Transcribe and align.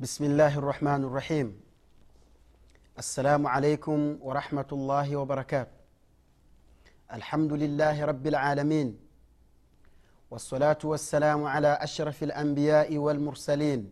بسم 0.00 0.24
الله 0.24 0.58
الرحمن 0.58 1.04
الرحيم. 1.04 1.60
السلام 2.98 3.46
عليكم 3.46 4.18
ورحمة 4.22 4.70
الله 4.72 5.16
وبركاته. 5.16 5.74
الحمد 7.12 7.52
لله 7.52 8.04
رب 8.04 8.26
العالمين. 8.26 8.98
والصلاة 10.30 10.78
والسلام 10.84 11.44
على 11.44 11.78
أشرف 11.82 12.22
الأنبياء 12.22 12.98
والمرسلين. 12.98 13.90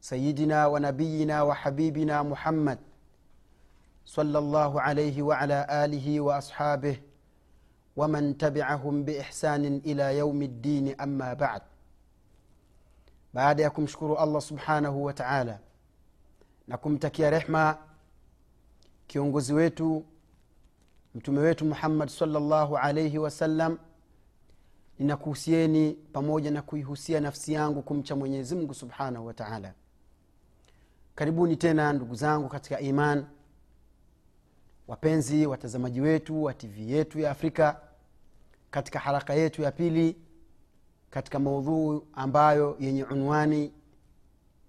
سيدنا 0.00 0.66
ونبينا 0.66 1.42
وحبيبنا 1.42 2.22
محمد 2.22 2.78
صلى 4.06 4.38
الله 4.38 4.80
عليه 4.80 5.22
وعلى 5.22 5.66
آله 5.84 6.20
وأصحابه 6.20 6.96
ومن 7.96 8.38
تبعهم 8.38 9.04
بإحسان 9.04 9.82
إلى 9.82 10.18
يوم 10.18 10.42
الدين 10.42 11.00
أما 11.00 11.34
بعد. 11.34 11.62
Baada 13.32 13.62
ya 13.62 13.70
kumshukuru 13.70 14.16
allah 14.16 14.42
subhanahu 14.42 15.04
wa 15.04 15.12
taala 15.12 15.58
na 16.68 16.76
kumtakia 16.76 17.30
rehma 17.30 17.78
kiongozi 19.06 19.54
wetu 19.54 20.04
mtume 21.14 21.38
wetu 21.40 21.64
muhammad 21.64 22.08
salllahu 22.08 22.76
alaihi 22.78 23.18
wasallam 23.18 23.78
ninakuhusieni 24.98 25.92
pamoja 26.12 26.50
na 26.50 26.62
kuihusia 26.62 27.20
nafsi 27.20 27.52
yangu 27.52 27.82
kumcha 27.82 28.16
mwenyezi 28.16 28.54
mungu 28.54 28.74
subhanahu 28.74 29.26
wa 29.26 29.34
taala. 29.34 29.74
Karibuni 31.14 31.56
tena 31.56 31.92
ndugu 31.92 32.14
zangu 32.14 32.48
katika 32.48 32.80
iman. 32.80 33.26
Wapenzi 34.88 35.46
watazamaji 35.46 36.00
wetu 36.00 36.44
wa 36.44 36.54
tv 36.54 36.92
yetu 36.92 37.18
ya 37.20 37.30
afrika 37.30 37.80
katika 38.70 38.98
haraka 38.98 39.34
yetu 39.34 39.62
ya 39.62 39.72
pili 39.72 40.16
katika 41.12 41.38
maudhuu 41.38 42.02
ambayo 42.14 42.76
yenye 42.80 43.04
unwani 43.04 43.72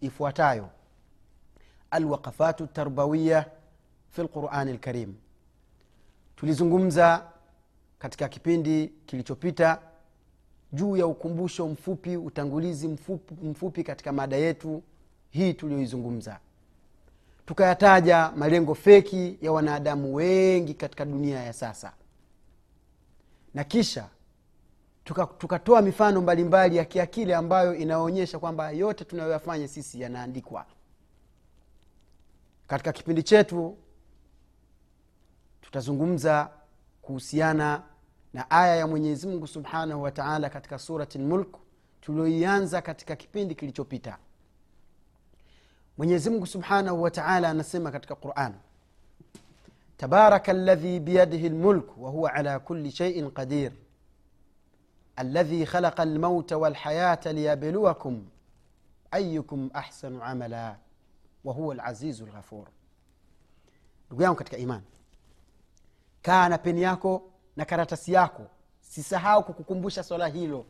ifuatayo. 0.01 0.69
Alwaqafatu 1.91 2.67
tarbawiya 2.67 3.45
fi 4.09 4.21
lqurani 4.21 4.73
lkarim 4.73 5.13
tulizungumza 6.35 7.25
katika 7.99 8.29
kipindi 8.29 8.87
kilichopita 9.05 9.79
juu 10.73 10.97
ya 10.97 11.07
ukumbusho 11.07 11.67
mfupi 11.67 12.17
utangulizi 12.17 12.87
mfupi, 12.87 13.33
mfupi 13.45 13.83
katika 13.83 14.11
mada 14.11 14.35
yetu 14.35 14.83
hii 15.29 15.53
tuliyoizungumza 15.53 16.39
tukayataja 17.45 18.31
malengo 18.35 18.75
feki 18.75 19.37
ya 19.41 19.51
wanadamu 19.51 20.15
wengi 20.15 20.73
katika 20.73 21.05
dunia 21.05 21.43
ya 21.43 21.53
sasa. 21.53 21.93
Na 23.53 23.63
kisha 23.63 24.09
tukatoa 25.03 25.59
tuka 25.59 25.81
mifano 25.81 26.21
mbalimbali 26.21 26.75
ya 26.77 26.85
kiakili 26.85 27.33
ambayo 27.33 27.75
inaonyesha 27.75 28.39
kwamba 28.39 28.71
yote 28.71 29.05
tunayoyafanya 29.05 29.67
sisi 29.67 30.01
yanaandikwa. 30.01 30.65
Katika 32.67 32.91
kipindi 32.93 33.23
chetu 33.23 33.77
tutazungumza 35.61 36.49
kuhusiana 37.01 37.83
na 38.33 38.51
aya 38.51 38.75
ya 38.75 38.87
mwenyezi 38.87 39.27
mungu 39.27 39.47
subhanahu 39.47 40.01
wa 40.01 40.11
taala 40.11 40.49
katika 40.49 40.79
surati 40.79 41.17
lmulk 41.17 41.57
tulioianza 42.01 42.81
katika 42.81 43.15
kipindi 43.15 43.55
kilichopita. 43.55 44.17
Mwenyezi 45.97 46.29
mungu 46.29 46.47
subhanahu 46.47 47.01
wa 47.01 47.11
taala 47.11 47.49
anasema 47.49 47.91
katika 47.91 48.15
quran 48.15 48.53
tabaraka 49.97 50.53
ladhi 50.53 50.99
biyadihi 50.99 51.49
lmulk 51.49 51.97
wahuwa 51.97 52.33
ala 52.33 52.59
kuli 52.59 52.91
sheiin 52.91 53.31
qadir 53.31 53.71
الذي 55.18 55.66
خلق 55.66 56.00
الموت 56.00 56.52
والحياة 56.52 57.20
ليبلوكم 57.26 58.24
أيكم 59.14 59.70
أحسن 59.76 60.20
عملا 60.20 60.76
وهو 61.44 61.72
العزيز 61.72 62.22
الغفور 62.22 62.68
ndugu 64.10 64.22
yangu 64.22 64.36
katika 64.38 64.56
imani 64.56 64.84
kaa 66.22 66.48
na 66.48 66.58
peni 66.58 66.82
yako 66.82 67.22
na 67.56 67.64
karatasi 67.64 68.12
yako 68.12 68.46
sisahau 68.80 69.44
kukukumbusha 69.44 70.02
swala 70.02 70.26
hilo 70.26 70.66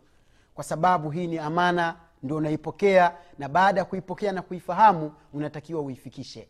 kwa 0.54 0.64
sababu 0.64 1.10
hii 1.10 1.26
ni 1.26 1.38
amana 1.38 1.96
ndio 2.22 2.36
unaipokea 2.36 3.16
na 3.38 3.48
baada 3.48 3.80
ya 3.80 3.84
kuipokea 3.84 4.32
na 4.32 4.42
kuifahamu 4.42 5.12
unatakiwa 5.32 5.80
uifikishe 5.80 6.48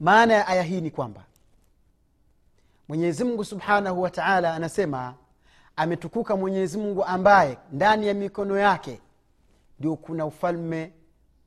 maana 0.00 0.34
ya 0.34 0.46
aya 0.46 0.62
hii 0.62 0.80
ni 0.80 0.90
kwamba 0.90 1.24
mwenyezi 2.88 3.24
mungu 3.24 3.44
subhanahu 3.44 4.02
wa 4.02 4.10
taala 4.10 4.54
anasema 4.54 5.14
ametukuka 5.77 6.35
mwenyezi 6.35 6.77
mungu 6.77 7.03
ambaye 7.05 7.57
ndani 7.71 8.07
ya 8.07 8.13
mikono 8.13 8.57
yake 8.57 9.01
ndio 9.79 9.95
kuna 9.95 10.25
ufalme 10.25 10.93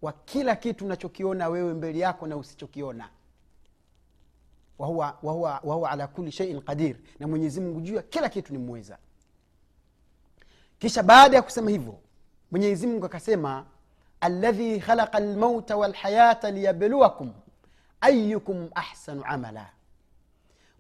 wa 0.03 0.13
kila 0.13 0.57
kitu 0.57 0.85
unachokiona 0.85 1.49
wewe 1.49 1.75
mbele 1.75 1.99
yako 1.99 2.27
na 2.27 2.37
usichokiona. 2.37 3.09
Wahuwa, 4.79 5.91
ala 5.91 6.07
kuli 6.07 6.33
sheiin 6.33 6.61
qadir. 6.63 6.97
Na 7.19 7.29
mwenyezi 7.29 7.61
mungu 7.61 7.81
juu 7.81 7.95
ya 7.95 8.03
kila 8.03 8.29
kitu 8.29 8.53
ni 8.53 8.59
mweza. 8.59 8.99
Kisha 10.79 11.03
baada 11.03 11.37
ya 11.37 11.43
kusema 11.43 11.71
hivyo 11.71 11.99
mwenyezi 12.51 12.87
mungu 12.87 13.07
akasema 13.07 13.67
aladhi 14.21 14.81
khalaqa 14.81 15.21
lmauta 15.21 15.77
walhayata 15.77 16.51
liyabluwakum 16.51 17.33
ayukum 18.01 18.69
ahsanu 18.75 19.23
amala. 19.25 19.71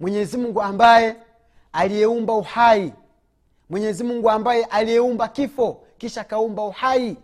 Mwenyezi 0.00 0.37
mungu 0.39 0.62
ambaye 0.62 1.16
aliyeumba 1.72 2.34
uhai 2.34 2.93
mwenyezi 3.70 4.04
mungu 4.04 4.31
ambaye 4.31 4.64
aliyeumba 4.64 5.28
kifo 5.28 5.84
kisha 5.98 6.20
akaumba 6.20 6.62
uhai 6.62 7.16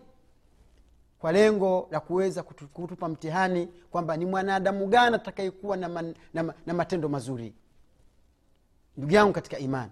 kwa 1.19 1.31
lengo 1.31 1.87
la 1.91 1.99
kuweza 1.99 2.43
kutupa 2.43 3.07
mtihani 3.09 3.67
kwamba 3.91 4.17
ni 4.17 4.25
mwanadamu 4.25 4.87
gani 4.87 5.15
atakayekuwa 5.15 5.77
na, 5.77 5.89
man, 5.89 6.15
na, 6.33 6.53
na 6.65 6.73
matendo 6.73 7.09
mazuri. 7.09 7.53
Ndugu 8.97 9.13
yangu 9.13 9.33
katika 9.33 9.57
imani 9.59 9.91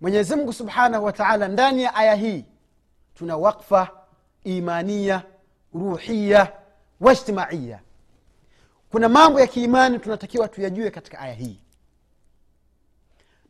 mwenyezi 0.00 0.36
mungu 0.36 0.52
subhanahu 0.52 1.04
wa 1.04 1.12
taala 1.12 1.48
ndani 1.48 1.82
ya 1.82 1.94
aya 1.94 2.14
hii 2.14 2.44
tuna 3.14 3.36
wakfa 3.36 3.90
imania 4.44 5.22
ruhiya 5.74 6.52
waijtimaiya 7.00 7.80
kuna 8.90 9.08
mambo 9.08 9.40
ya 9.40 9.46
kiimani 9.46 9.98
tunatakiwa 9.98 10.48
tuyajue 10.48 10.90
katika 10.90 11.18
aya 11.18 11.34
hii. 11.34 11.60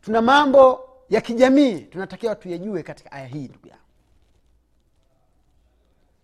Tuna 0.03 0.23
mambo 0.23 0.86
ya 1.11 1.21
kijamii 1.21 1.81
tunatakiwa 1.81 2.35
tuyajue 2.35 2.83
katika 2.83 3.13
aya 3.13 3.27
hii 3.27 3.49
ndugu 3.49 3.67
yangu. 3.69 3.83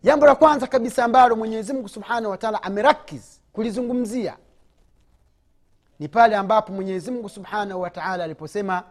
Jambo 0.03 0.27
la 0.27 0.35
kwanza 0.35 0.67
kabisa 0.67 1.05
ambalo 1.05 1.37
mwenyezimngu 1.37 1.89
subhanahu 1.89 2.31
wataala 2.31 2.63
amerakiz 2.63 3.23
kulizungumzia 3.53 4.37
ni 5.99 6.09
pale 6.09 6.37
ambapo 6.37 6.73
mwenyezimngu 6.73 7.29
subhanahu 7.29 7.81
wataala 7.81 8.25
aliposema 8.25 8.83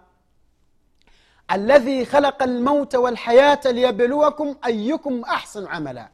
aladhi 1.48 2.06
khalaqa 2.06 2.46
lmauta 2.46 3.00
walhayata 3.00 3.72
liyabluwakum 3.72 4.56
ayukum 4.62 5.24
ahsanu 5.26 5.68
amala. 5.72 6.10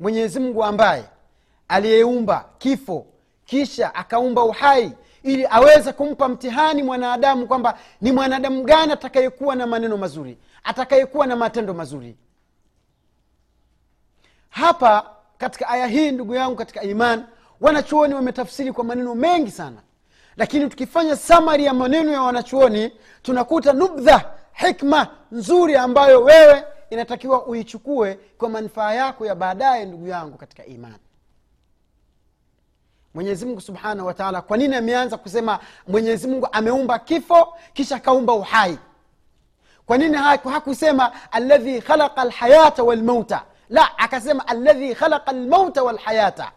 Mwenyezimngu 0.00 0.64
ambaye 0.64 1.04
aliyeumba 1.68 2.48
kifo 2.58 3.06
kisha 3.44 3.94
akaumba 3.94 4.44
uhai 4.44 4.92
ili 5.22 5.46
aweze 5.50 5.92
kumpa 5.92 6.28
mtihani 6.28 6.82
mwanadamu 6.82 7.46
kwamba 7.46 7.78
ni 8.00 8.12
mwanadamu 8.12 8.62
gani 8.62 8.92
atakayekuwa 8.92 9.56
na 9.56 9.66
maneno 9.66 9.96
mazuri 9.96 10.38
atakayekuwa 10.64 11.26
na 11.26 11.36
matendo 11.36 11.74
mazuri. 11.74 12.16
Hapa 14.50 15.10
katika 15.38 15.68
aya 15.68 15.86
hii 15.86 16.10
ndugu 16.10 16.34
yangu 16.34 16.56
katika 16.56 16.82
iman 16.82 17.24
wanachuoni 17.60 18.14
wametafsiri 18.14 18.72
kwa 18.72 18.84
maneno 18.84 19.14
mengi 19.14 19.50
sana. 19.50 19.82
Lakini 20.36 20.68
tukifanya 20.68 21.16
samari 21.16 21.64
ya 21.64 21.74
maneno 21.74 22.12
ya 22.12 22.22
wanachuoni 22.22 22.92
tunakuta 23.22 23.72
nubdha 23.72 24.32
hikma 24.52 25.06
nzuri 25.32 25.76
ambayo 25.76 26.22
wewe 26.22 26.64
inatakiwa 26.90 27.46
uichukue 27.46 28.18
kwa 28.38 28.48
manufaa 28.48 28.94
yako 28.94 29.26
ya 29.26 29.34
baadaye 29.34 29.84
ndugu 29.84 30.06
yangu 30.08 30.38
katika 30.38 30.66
imani 30.66 30.94
mwenyezi 33.14 33.46
mungu 33.46 33.60
subhanahu 33.60 34.06
wataala 34.06 34.42
kwa 34.42 34.56
nini 34.56 34.76
ameanza 34.76 35.16
kusema 35.16 35.58
mwenyezi 35.88 36.28
mungu 36.28 36.48
ameumba 36.52 36.98
kifo 36.98 37.54
kisha 37.72 37.96
akaumba 37.96 38.32
uhai? 38.32 38.78
Kwa 39.86 39.98
nini 39.98 40.16
hakusema 40.16 41.32
aladhi 41.32 41.80
khalaqa 41.82 42.24
lhayata 42.24 42.82
walmauta 42.82 43.42
la 43.68 43.98
akasema 43.98 44.48
aladhi 44.48 44.94
khalaqa 44.94 45.32
lmauta 45.32 45.82
walhayata. 45.82 46.52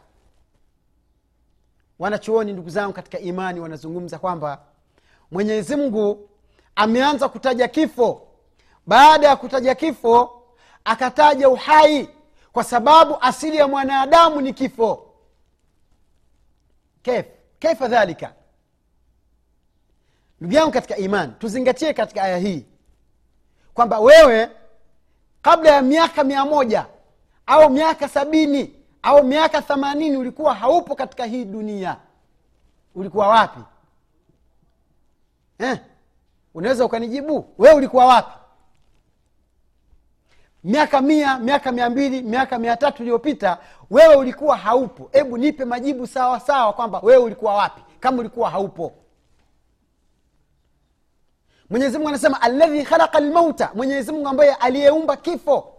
Wanachuoni 2.00 2.54
ndugu 2.54 2.70
zangu 2.70 2.94
katika 2.94 3.20
imani 3.20 3.60
wanazungumza 3.60 4.20
kwamba 4.20 4.62
mwenyezi 5.32 5.76
mungu 5.76 6.30
ameanza 6.76 7.30
kutaja 7.30 7.68
kifo. 7.68 8.22
Baada 8.88 9.28
ya 9.28 9.36
kutaja 9.36 9.76
kifo 9.76 10.42
akataja 10.86 11.50
uhai 11.50 12.10
kwa 12.52 12.64
sababu 12.64 13.18
asili 13.22 13.58
ya 13.58 13.68
mwanadamu 13.68 14.42
ni 14.42 14.54
kifo 14.54 15.13
kef 17.04 17.26
kaifa 17.60 17.88
dhalika 17.88 18.34
ndugu 20.40 20.56
yangu 20.56 20.72
katika 20.72 20.98
iman 20.98 21.34
tuzingatie 21.40 21.94
katika 21.94 22.24
aya 22.24 22.38
hii 22.38 22.66
kwamba 23.74 24.00
wewe 24.00 24.50
kabla 25.42 25.72
ya 25.72 25.82
miaka 25.82 26.24
mia 26.24 26.46
moja 26.46 26.86
au 27.46 27.70
miaka 27.70 28.08
sabini 28.08 28.76
au 29.04 29.24
miaka 29.24 29.62
themanini 29.62 30.18
ulikuwa 30.18 30.54
haupo 30.56 30.96
katika 30.96 31.26
hii 31.26 31.46
dunia. 31.46 31.98
Ulikuwa 32.96 33.28
wapi? 33.28 33.60
Eh? 35.60 35.80
unaweza 36.54 36.86
ukanijibu. 36.86 37.46
Wewe 37.58 37.76
ulikuwa 37.76 38.06
wapi 38.06 38.32
miaka 40.64 41.02
mia 41.02 41.40
miaka 41.40 41.72
mia 41.72 41.90
mbili 41.90 42.22
miaka 42.22 42.60
mia 42.60 42.78
tatu 42.78 43.04
iliyopita 43.04 43.58
wewe 43.90 44.16
ulikuwa 44.16 44.58
haupo. 44.58 45.10
Hebu 45.12 45.38
nipe 45.38 45.66
majibu 45.66 46.08
sawa 46.08 46.40
sawa 46.40 46.74
kwamba 46.74 47.00
wewe 47.00 47.24
ulikuwa 47.24 47.56
wapi 47.56 47.82
kama 48.00 48.18
ulikuwa 48.20 48.50
haupo. 48.50 48.94
Mwenyezimungu 51.70 52.10
anasema 52.10 52.42
aladhi 52.42 52.84
khalaqa 52.84 53.20
lmauta 53.20 53.72
mwenyezimungu 53.74 54.28
ambaye 54.28 54.54
aliyeumba 54.56 55.18
kifo. 55.18 55.70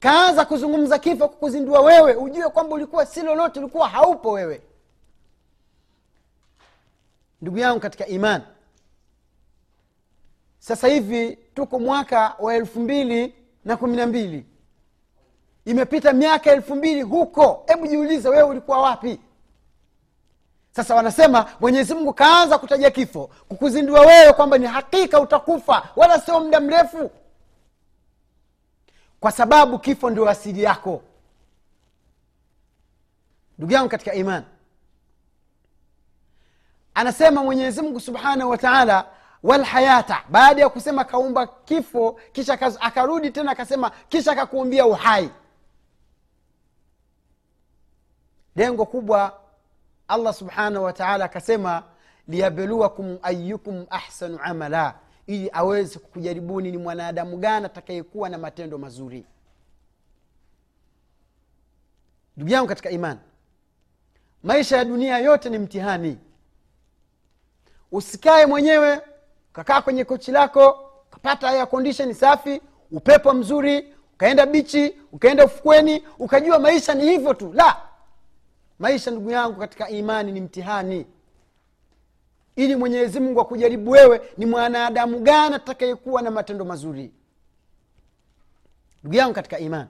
Kaanza 0.00 0.44
kuzungumza 0.44 0.98
kifo 0.98 1.28
kukuzindua 1.28 1.80
wewe 1.80 2.14
ujue 2.14 2.48
kwamba 2.48 2.74
ulikuwa 2.74 3.06
si 3.06 3.20
lolote 3.22 3.60
ulikuwa 3.60 3.88
haupo 3.88 4.30
wewe. 4.30 4.62
Ndugu 7.42 7.58
yangu 7.58 7.80
katika 7.80 8.06
iman 8.06 8.42
sasa 10.58 10.88
hivi 10.88 11.38
tuko 11.54 11.78
mwaka 11.78 12.34
wa 12.38 12.54
elfu 12.54 12.80
mbili 12.80 13.34
na 13.64 13.76
kumi 13.76 13.96
na 13.96 14.06
mbili. 14.06 14.46
Imepita 15.64 16.12
miaka 16.12 16.50
elfu 16.52 16.74
mbili 16.76 17.02
huko. 17.02 17.64
Hebu 17.66 17.86
jiulize 17.86 18.28
wewe 18.28 18.42
ulikuwa 18.42 18.78
wapi? 18.82 19.20
Sasa 20.70 20.94
wanasema 20.94 21.50
mwenyezi 21.60 21.94
mungu 21.94 22.12
kaanza 22.12 22.58
kutaja 22.58 22.90
kifo 22.90 23.30
kukuzindua 23.48 24.00
wewe 24.00 24.32
kwamba 24.32 24.58
ni 24.58 24.66
hakika 24.66 25.20
utakufa 25.20 25.88
wala 25.96 26.20
sio 26.20 26.40
muda 26.40 26.60
mrefu. 26.60 27.10
Kwa 29.20 29.32
sababu 29.32 29.78
kifo 29.78 30.10
ndio 30.10 30.28
asili 30.30 30.62
yako. 30.62 31.02
Ndugu 33.58 33.72
yangu 33.72 33.88
katika 33.88 34.14
iman 34.14 34.42
anasema 36.94 37.42
mwenyezi 37.44 37.82
mungu 37.82 38.00
subhanahu 38.00 38.50
wa 38.50 38.58
taala 38.58 39.06
walhayata 39.42 40.24
baada 40.28 40.62
ya 40.62 40.68
kusema 40.68 41.04
kaumba 41.04 41.46
kifo 41.46 42.20
kisha 42.32 42.60
akarudi 42.80 43.30
tena 43.30 43.50
akasema 43.52 43.90
kisha 44.08 44.32
akakuumbia 44.32 44.86
uhai. 44.86 45.30
Lengo 48.56 48.86
kubwa 48.86 49.40
allah 50.08 50.34
subhanahu 50.34 50.84
wataala 50.84 51.24
akasema 51.24 51.82
liyabluwakum 52.28 53.18
ayukum 53.22 53.86
ahsanu 53.90 54.38
amala 54.42 54.94
ili 55.26 55.50
aweze 55.52 55.98
kukujaribuni 55.98 56.70
ni 56.70 56.78
mwanadamu 56.78 57.36
gani 57.36 57.66
atakayekuwa 57.66 58.28
na 58.28 58.38
matendo 58.38 58.78
mazuri. 58.78 59.26
Ndugu 62.36 62.52
yangu 62.52 62.68
katika 62.68 62.90
iman 62.90 63.18
maisha 64.42 64.76
ya 64.76 64.84
dunia 64.84 65.18
yote 65.18 65.50
ni 65.50 65.58
mtihani. 65.58 66.18
Usikae 67.92 68.46
mwenyewe 68.46 69.00
ukakaa 69.52 69.82
kwenye 69.82 70.04
kochi 70.04 70.30
lako 70.32 70.90
ukapata 71.10 71.48
air 71.48 71.66
condition 71.68 72.14
safi 72.14 72.60
upepo 72.90 73.32
mzuri 73.34 73.94
ukaenda 74.14 74.46
bichi 74.46 74.94
ukaenda 75.12 75.44
ufukweni 75.44 76.04
ukajua 76.18 76.58
maisha 76.58 76.94
ni 76.94 77.04
hivyo 77.04 77.34
tu. 77.34 77.52
La 77.52 77.76
maisha 78.78 79.10
ndugu 79.10 79.30
yangu 79.30 79.60
katika 79.60 79.88
imani 79.88 80.32
ni 80.32 80.40
mtihani. 80.40 81.06
Ili 82.56 82.76
mwenyezi 82.76 83.20
mungu 83.20 83.40
akujaribu 83.40 83.90
wewe 83.90 84.20
ni 84.38 84.46
mwanadamu 84.46 85.18
gani 85.18 85.54
atakayekuwa 85.54 86.22
na 86.22 86.30
matendo 86.30 86.64
mazuri? 86.64 87.12
Ndugu 89.02 89.16
yangu 89.16 89.34
katika 89.34 89.58
imani. 89.58 89.88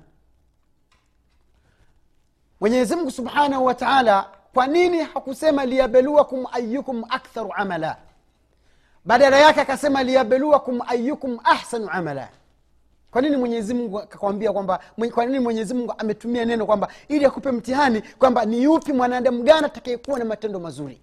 Mwenyezi 2.60 2.96
mungu 2.96 3.10
subhanahu 3.10 3.64
wa 3.64 3.74
taala 3.74 4.30
kwa 4.54 4.66
nini 4.66 4.98
hakusema 4.98 5.64
liyabluwakum 5.64 6.46
ayukum 6.52 7.04
aktharu 7.08 7.52
amala 7.54 7.96
badala 9.04 9.38
yake 9.38 9.60
akasema 9.60 10.02
liyabluwakum 10.02 10.80
ayukum 10.86 11.38
ahsanu 11.44 11.88
amala. 11.90 12.28
Kwa 13.10 13.22
nini 13.22 13.36
mwenyezi 13.36 13.74
mungu 13.74 13.98
akakwambia 14.00 14.52
kwamba 14.52 14.80
kwa 15.14 15.26
nini 15.26 15.38
mwenyezi 15.38 15.74
mungu 15.74 15.94
ametumia 15.98 16.44
neno 16.44 16.66
kwamba 16.66 16.88
ili 17.08 17.24
akupe 17.24 17.50
mtihani 17.52 18.02
kwamba 18.18 18.44
ni 18.44 18.62
yupi 18.62 18.92
mwanadamu 18.92 19.42
gani 19.42 19.66
atakayekuwa 19.66 20.18
na 20.18 20.24
matendo 20.24 20.60
mazuri? 20.60 21.00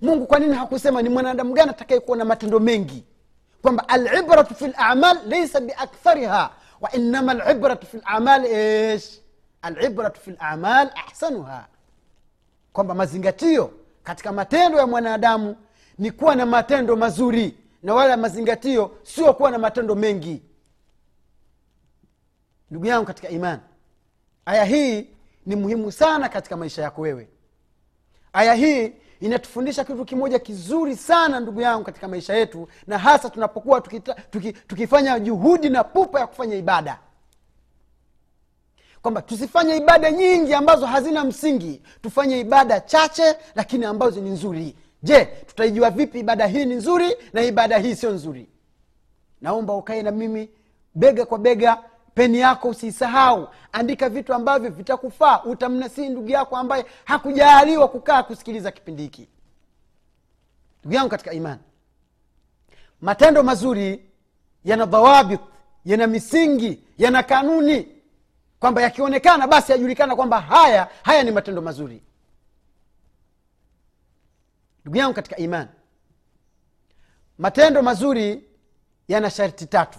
Mungu 0.00 0.26
kwa 0.26 0.38
nini 0.38 0.54
hakusema 0.54 1.02
ni 1.02 1.08
mwanadamu 1.08 1.52
gani 1.54 1.70
atakayekuwa 1.70 2.16
na 2.16 2.24
matendo 2.24 2.60
mengi? 2.60 3.04
Kwamba 3.62 3.88
alibratu 3.88 4.54
fi 4.54 4.66
lamal 4.78 5.18
laisa 5.28 5.60
biakthariha 5.60 6.50
wainama 6.80 7.34
libratu 7.34 7.86
fi 7.86 7.96
lamal 8.10 8.44
ish? 8.46 9.20
Alibratu 9.62 10.20
fi 10.20 10.30
lamal 10.40 10.90
ahsanuha. 11.08 11.66
Kwamba 12.72 12.94
mazingatio 12.94 13.70
katika 14.04 14.32
matendo 14.32 14.78
ya 14.78 14.86
mwanadamu 14.86 15.56
ni 16.00 16.10
kuwa 16.10 16.34
na 16.36 16.46
matendo 16.46 16.96
mazuri 16.96 17.54
na 17.82 17.94
wala 17.94 18.16
mazingatio 18.16 18.96
sio 19.02 19.34
kuwa 19.34 19.50
na 19.50 19.58
matendo 19.58 19.94
mengi. 19.94 20.42
Ndugu 22.70 22.86
yangu 22.86 23.06
katika 23.06 23.28
imani 23.28 23.60
aya 24.46 24.64
hii 24.64 25.06
ni 25.46 25.56
muhimu 25.56 25.92
sana 25.92 26.28
katika 26.28 26.56
maisha 26.56 26.82
yako 26.82 27.00
wewe. 27.02 27.28
Aya 28.32 28.54
hii 28.54 28.92
inatufundisha 29.20 29.84
kitu 29.84 30.04
kimoja 30.04 30.38
kizuri 30.38 30.96
sana 30.96 31.40
ndugu 31.40 31.60
yangu 31.60 31.84
katika 31.84 32.08
maisha 32.08 32.34
yetu 32.34 32.68
na 32.86 32.98
hasa 32.98 33.30
tunapokuwa 33.30 33.80
tukita, 33.80 34.14
tuki, 34.14 34.52
tukifanya 34.52 35.18
juhudi 35.20 35.68
na 35.68 35.84
pupa 35.84 36.20
ya 36.20 36.26
kufanya 36.26 36.56
ibada. 36.56 36.98
Kwamba 39.02 39.22
tusifanye 39.22 39.76
ibada 39.76 40.10
nyingi 40.10 40.54
ambazo 40.54 40.86
hazina 40.86 41.24
msingi 41.24 41.82
tufanye 42.02 42.40
ibada 42.40 42.80
chache 42.80 43.36
lakini 43.54 43.84
ambazo 43.84 44.20
ni 44.20 44.30
nzuri 44.30 44.76
je 45.02 45.24
tutaijua 45.24 45.90
vipi 45.90 46.20
ibada 46.20 46.46
hii 46.46 46.64
ni 46.64 46.74
nzuri 46.74 47.16
na 47.32 47.42
ibada 47.42 47.78
hii 47.78 47.94
sio 47.94 48.10
nzuri? 48.10 48.48
Naomba 49.40 49.74
ukae 49.74 50.02
na 50.02 50.10
mimi 50.10 50.50
bega 50.94 51.24
kwa 51.26 51.38
bega 51.38 51.78
peni 52.14 52.38
yako 52.38 52.68
usiisahau 52.68 53.48
andika 53.72 54.08
vitu 54.08 54.34
ambavyo 54.34 54.70
vitakufaa. 54.70 55.42
Utamnasii 55.44 56.08
ndugu 56.08 56.28
yako 56.28 56.56
ambaye 56.56 56.86
hakujaaliwa 57.04 57.88
kukaa 57.88 58.22
kusikiliza 58.22 58.70
kipindi 58.70 59.02
hiki. 59.02 59.28
Ndugu 60.80 60.94
yangu 60.94 61.08
katika 61.10 61.32
imani 61.32 61.60
matendo 63.00 63.42
mazuri 63.42 64.04
yana 64.64 64.86
dhawabit 64.86 65.40
yana 65.84 66.06
misingi 66.06 66.84
yana 66.98 67.22
kanuni. 67.22 67.88
Kwamba 68.60 68.82
yakionekana 68.82 69.46
basi 69.46 69.72
yajulikana 69.72 70.16
kwamba 70.16 70.40
haya 70.40 70.88
haya 71.02 71.22
ni 71.22 71.30
matendo 71.30 71.62
mazuri 71.62 72.02
ndugu 74.90 74.98
yangu 74.98 75.14
katika 75.14 75.36
imani 75.36 75.68
matendo 77.38 77.82
mazuri 77.82 78.44
yana 79.08 79.30
sharti 79.30 79.66
tatu. 79.66 79.98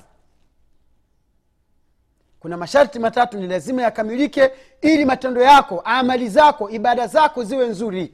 Kuna 2.39 2.57
masharti 2.57 2.99
matatu 2.99 3.37
ni 3.37 3.47
lazima 3.47 3.81
yakamilike 3.81 4.51
ili 4.81 5.05
matendo 5.05 5.41
yako 5.41 5.79
amali 5.85 6.29
zako 6.29 6.69
ibada 6.69 7.07
zako 7.07 7.43
ziwe 7.43 7.67
nzuri. 7.67 8.13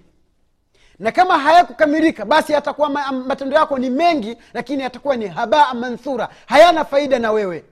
Na 1.00 1.12
kama 1.12 1.40
hayakukamilika 1.40 2.26
basi 2.26 2.54
yatakuwa 2.54 2.90
matendo 3.12 3.56
yako 3.56 3.78
ni 3.80 3.90
mengi 3.90 4.38
lakini 4.54 4.84
yatakuwa 4.84 5.16
ni 5.16 5.28
habaa 5.28 5.74
manthura 5.74 6.30
hayana 6.46 6.86
faida 6.86 7.20
na 7.20 7.32
wewe. 7.32 7.66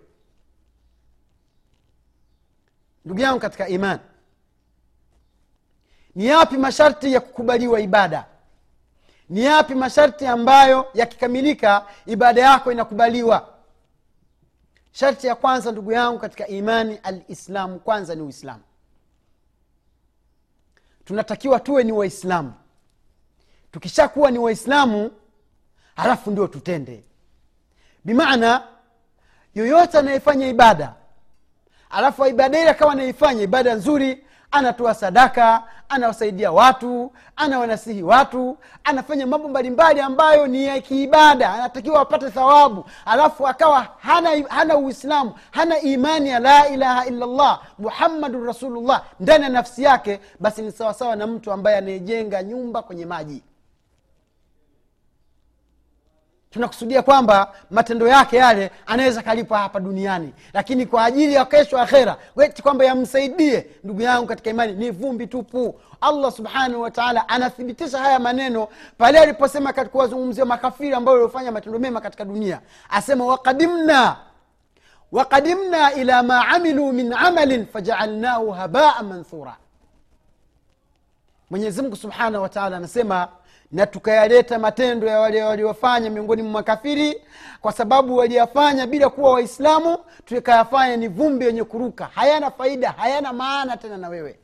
Ndugu 3.06 3.22
yangu 3.22 3.40
katika 3.40 3.68
iman 3.68 4.00
ni 6.16 6.26
yapi 6.26 6.58
masharti 6.58 7.14
ya 7.14 7.20
kukubaliwa 7.20 7.80
ibada 7.80 8.26
ni 9.30 9.44
yapi 9.46 9.76
masharti 9.76 10.28
ambayo 10.28 10.88
yakikamilika 10.94 11.86
ibada 12.06 12.42
yako 12.42 12.72
inakubaliwa? 12.72 13.50
Sharti 14.92 15.28
ya 15.28 15.36
kwanza 15.36 15.72
ndugu 15.72 15.92
yangu 15.92 16.20
katika 16.20 16.48
imani 16.48 16.98
alislamu 17.04 17.80
kwanza 17.80 18.16
ni 18.16 18.22
uislamu. 18.22 18.64
Tunatakiwa 21.06 21.60
tuwe 21.60 21.84
ni 21.84 21.92
waislamu. 21.92 22.54
Tukishakuwa 23.72 24.32
ni 24.32 24.40
waislamu 24.40 25.12
halafu 25.96 26.32
ndio 26.32 26.48
tutende. 26.48 27.04
Bimaana 28.06 28.68
yoyote 29.56 29.98
anayefanya 29.98 30.48
ibada 30.48 30.94
alafu 31.90 32.26
ibada 32.26 32.60
ile 32.62 32.70
akawa 32.70 32.92
anaifanya 32.92 33.42
ibada 33.44 33.74
nzuri 33.76 34.25
anatoa 34.52 34.94
sadaka 34.94 35.64
anawasaidia 35.90 36.52
watu 36.52 37.12
anawanasihi 37.36 38.04
watu 38.04 38.58
anafanya 38.84 39.28
mambo 39.28 39.48
mbalimbali 39.50 40.02
ambayo 40.02 40.48
ni 40.48 40.66
ya 40.66 40.82
kiibada 40.82 41.54
anatakiwa 41.54 42.02
apate 42.02 42.30
thawabu. 42.30 42.86
Alafu 43.06 43.48
akawa 43.48 43.88
hana, 44.00 44.30
hana 44.50 44.78
uislamu 44.78 45.34
hana 45.52 45.80
imani 45.80 46.30
ya 46.30 46.40
la 46.40 46.68
ilaha 46.70 47.06
illallah 47.06 47.62
muhammadun 47.80 48.46
rasulullah 48.46 49.04
ndani 49.20 49.44
ya 49.44 49.50
nafsi 49.50 49.84
yake 49.84 50.20
basi 50.40 50.62
ni 50.62 50.72
sawasawa 50.72 51.16
na 51.16 51.28
mtu 51.28 51.52
ambaye 51.52 51.78
anayejenga 51.78 52.44
nyumba 52.44 52.82
kwenye 52.82 53.06
maji 53.06 53.44
tunakusudia 56.56 57.02
kwamba 57.02 57.52
matendo 57.72 58.08
yake 58.08 58.38
yale 58.38 58.72
anaweza 58.86 59.22
kalipa 59.22 59.58
hapa 59.58 59.80
duniani. 59.80 60.34
Lakini 60.54 60.86
kwa 60.86 61.06
ajili 61.06 61.34
ya 61.34 61.46
kesho 61.46 61.80
akhera 61.80 62.18
weti 62.36 62.62
kwamba 62.62 62.86
yamsaidie 62.86 63.68
ndugu 63.84 64.02
yangu 64.02 64.28
katika 64.28 64.50
imani 64.50 64.74
ni 64.74 64.92
vumbi 64.92 65.28
tupu. 65.28 65.80
Allah 66.02 66.32
subhanahu 66.32 66.82
wataala 66.82 67.30
anathibitisha 67.30 68.00
haya 68.00 68.20
maneno 68.20 68.68
pale 68.98 69.20
aliposema 69.20 69.74
kuwazungumzia 69.74 70.46
makafiri 70.46 70.94
ambayo 70.94 71.18
waliofanya 71.18 71.52
matendo 71.52 71.80
mema 71.80 72.02
katika 72.02 72.26
dunia. 72.26 72.62
Asema 72.90 73.26
wakadimna 73.26 74.16
wakadimna 75.12 75.94
ila 75.94 76.24
ma 76.24 76.48
amilu 76.48 76.94
min 76.94 77.14
amalin 77.14 77.66
fajaalnahu 77.66 78.52
habaa 78.52 79.04
manthura 79.04 79.56
mwenyezimngu 81.50 81.96
subhanahu 81.96 82.44
wataala 82.44 82.78
anasema 82.78 83.28
na 83.76 83.86
tukayaleta 83.88 84.60
matendo 84.60 85.08
ya 85.08 85.20
wale 85.20 85.44
waliofanya 85.44 86.10
miongoni 86.10 86.42
mwa 86.42 86.52
makafiri 86.52 87.22
kwa 87.62 87.72
sababu 87.72 88.18
waliyafanya 88.18 88.88
bila 88.88 89.10
kuwa 89.10 89.32
waislamu 89.32 89.98
tukayafanya 90.26 90.98
ni 90.98 91.08
vumbi 91.08 91.46
yenye 91.46 91.64
kuruka. 91.64 92.06
Hayana 92.06 92.52
faida 92.52 92.92
hayana 92.92 93.34
maana 93.34 93.78
tena 93.78 93.98
na 93.98 94.10
wewe. 94.10 94.40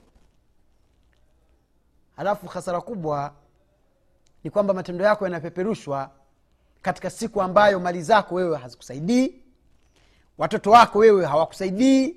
Halafu 2.15 2.47
hasara 2.47 2.81
kubwa 2.81 3.33
ni 4.43 4.49
kwamba 4.49 4.73
matendo 4.73 5.05
yako 5.05 5.25
yanapeperushwa 5.25 6.09
katika 6.81 7.09
siku 7.09 7.41
ambayo 7.41 7.79
mali 7.79 8.01
zako 8.01 8.35
wewe 8.35 8.57
hazikusaidii 8.57 9.35
watoto 10.37 10.71
wako 10.71 10.99
wewe 10.99 11.25
hawakusaidii 11.25 12.15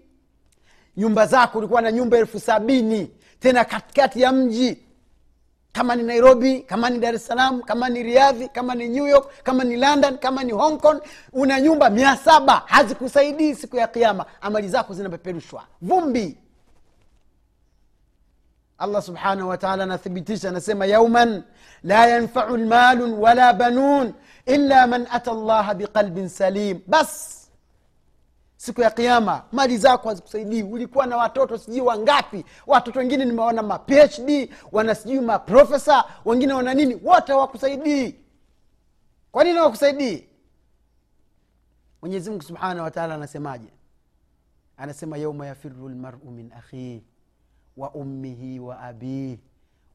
nyumba 0.97 1.27
zako 1.27 1.59
ulikuwa 1.59 1.83
na 1.83 1.93
nyumba 1.93 2.19
elfu 2.19 2.41
sabini 2.41 3.11
tena 3.41 3.65
katikati 3.65 4.21
ya 4.21 4.33
mji 4.33 4.84
kama 5.75 5.97
ni 5.97 6.03
nairobi 6.03 6.61
kama 6.63 6.91
ni 6.91 6.99
dar 6.99 7.15
es 7.15 7.27
salaam 7.27 7.63
kama 7.63 7.89
ni 7.89 8.03
riadhi 8.03 8.49
kama 8.49 8.75
ni 8.75 8.89
new 8.89 9.07
york 9.07 9.27
kama 9.43 9.65
ni 9.65 9.77
london 9.77 10.19
kama 10.19 10.45
ni 10.45 10.53
hong 10.53 10.79
kong 10.79 11.01
una 11.33 11.61
nyumba 11.61 11.91
mia 11.91 12.17
saba 12.17 12.63
hazikusaidii 12.67 13.55
siku 13.55 13.77
ya 13.77 13.87
kiama 13.87 14.25
amali 14.41 14.69
zako 14.69 14.95
zinapeperushwa. 14.95 15.65
Vumbi. 15.83 16.39
Allah 18.79 19.03
subhanahu 19.03 19.49
wataala 19.49 19.83
anathibitisha 19.85 20.49
anasema 20.49 20.87
yauman 20.87 21.43
la 21.83 22.07
yanfau 22.07 22.57
lmalun 22.57 23.13
wala 23.13 23.53
banun 23.53 24.15
illa 24.47 24.87
man 24.87 25.07
ata 25.11 25.33
llaha 25.35 25.75
biqalbin 25.75 26.29
salim. 26.29 26.81
Bas 26.87 27.44
siku 28.57 28.81
ya 28.81 28.91
kiama 28.91 29.45
mali 29.53 29.79
zako 29.79 30.09
hazikusaidii. 30.09 30.63
Ulikuwa 30.63 31.07
na 31.07 31.17
watoto 31.17 31.59
sijui 31.59 31.81
wangapi. 31.81 32.45
Watoto 32.67 32.99
wengine 32.99 33.25
nimeona 33.25 33.63
ma 33.63 33.79
phd 33.79 34.51
wana 34.73 34.95
sijui 34.95 35.21
maprofesa 35.21 36.05
wengine 36.25 36.53
wana 36.53 36.75
nini. 36.75 37.01
Wote 37.05 37.33
hawakusaidii. 37.33 38.15
Kwa 39.33 39.45
nini 39.45 39.57
hawakusaidii? 39.57 40.29
Mwenyezimngu 42.03 42.43
subhanahu 42.43 42.81
wataala 42.85 43.15
anasemaje? 43.15 43.69
Anasema 44.77 45.17
yauma 45.17 45.47
yafiru 45.47 45.89
lmaru 45.89 46.31
min 46.31 46.53
akhihi 46.53 47.05
wa 47.77 47.91
ummihi 47.95 48.61
wa 48.61 48.81
abih 48.81 49.39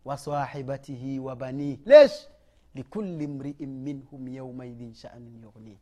wa 0.05 0.17
sahibatihi 0.17 1.19
wa 1.19 1.35
banihi 1.35 1.79
lesh! 1.85 2.27
Likuli 2.75 3.27
mriin 3.27 3.69
minhum 3.83 4.27
yaumaidhin 4.27 4.93
shanun 4.93 5.41
yughnih 5.43 5.77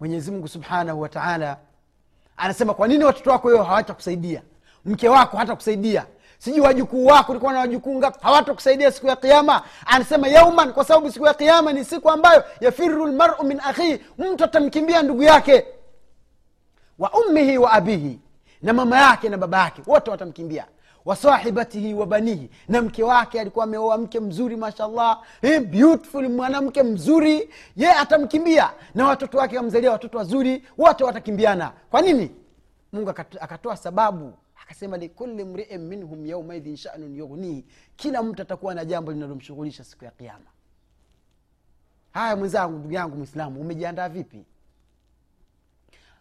mwenyezi 0.00 0.30
mungu 0.30 0.48
subhanahu 0.48 1.00
wataala 1.00 1.56
anasema 2.36 2.74
kwa 2.74 2.88
nini 2.88 3.04
watoto 3.04 3.30
wako 3.30 3.48
hiyo 3.50 3.62
hawatakusaidia? 3.62 4.42
Mke 4.84 5.08
wako 5.08 5.36
hatakusaidia? 5.36 6.06
Sijui 6.38 6.60
wajukuu 6.60 7.06
wako 7.06 7.32
ulikuwa 7.32 7.52
na 7.52 7.58
wajukuu 7.58 7.98
ngapi 7.98 8.18
hawatakusaidia 8.22 8.92
siku 8.92 9.06
ya 9.06 9.16
kiama 9.16 9.62
anasema 9.86 10.28
yauman 10.28 10.72
kwa 10.72 10.84
sababu 10.84 11.12
siku 11.12 11.26
ya 11.26 11.34
kiama 11.34 11.72
ni 11.72 11.84
siku 11.84 12.10
ambayo 12.10 12.44
yafiru 12.60 13.06
lmaru 13.06 13.44
min 13.44 13.60
akhihi 13.64 14.00
mtu 14.18 14.44
atamkimbia 14.44 15.02
ndugu 15.02 15.22
yake 15.22 15.64
wa 16.98 17.10
ummihi 17.12 17.58
wa 17.58 17.72
abihi 17.72 18.18
na 18.62 18.72
mama 18.72 19.00
yake 19.00 19.28
na 19.28 19.36
baba 19.38 19.58
yake 19.64 19.82
wote 19.86 20.10
watamkimbia 20.10 20.66
wasahibatihi 21.04 21.94
wa 21.94 22.06
banihi. 22.06 22.50
Na 22.68 22.82
mke 22.82 23.02
wake 23.02 23.40
alikuwa 23.40 23.64
ameoa 23.64 23.98
mke 23.98 24.20
mzuri 24.20 24.56
mashallah. 24.56 25.22
Eh, 25.42 25.60
beautiful 25.62 26.28
mwanamke 26.28 26.82
mzuri. 26.82 27.50
Ye 27.76 27.92
atamkimbia. 27.92 28.70
Na 28.94 29.06
watoto 29.06 29.38
wake 29.38 29.56
wamzalia 29.56 29.90
watoto 29.92 30.18
wazuri 30.18 30.64
wote 30.78 31.04
watakimbiana. 31.04 31.72
Kwa 31.90 32.02
nini? 32.02 32.30
Mungu 32.92 33.10
akatoa 33.40 33.76
sababu. 33.76 34.32
Akasema 34.62 34.96
likuli 34.96 35.44
mriin 35.44 35.80
minhum 35.80 36.26
yaumaidhin 36.26 36.76
shanun 36.76 37.14
yughnihi. 37.16 37.64
Kila 37.96 38.22
mtu 38.22 38.42
atakuwa 38.42 38.74
na 38.74 38.84
jambo 38.84 39.12
linalomshughulisha 39.12 39.84
siku 39.84 40.04
ya 40.04 40.10
kiama 40.10 40.44
haya 42.12 42.36
mwenzangu 42.36 42.78
ndugu 42.78 42.94
yangu 42.94 43.16
mwislamu 43.16 43.60
umejiandaa 43.60 44.08
vipi? 44.08 44.44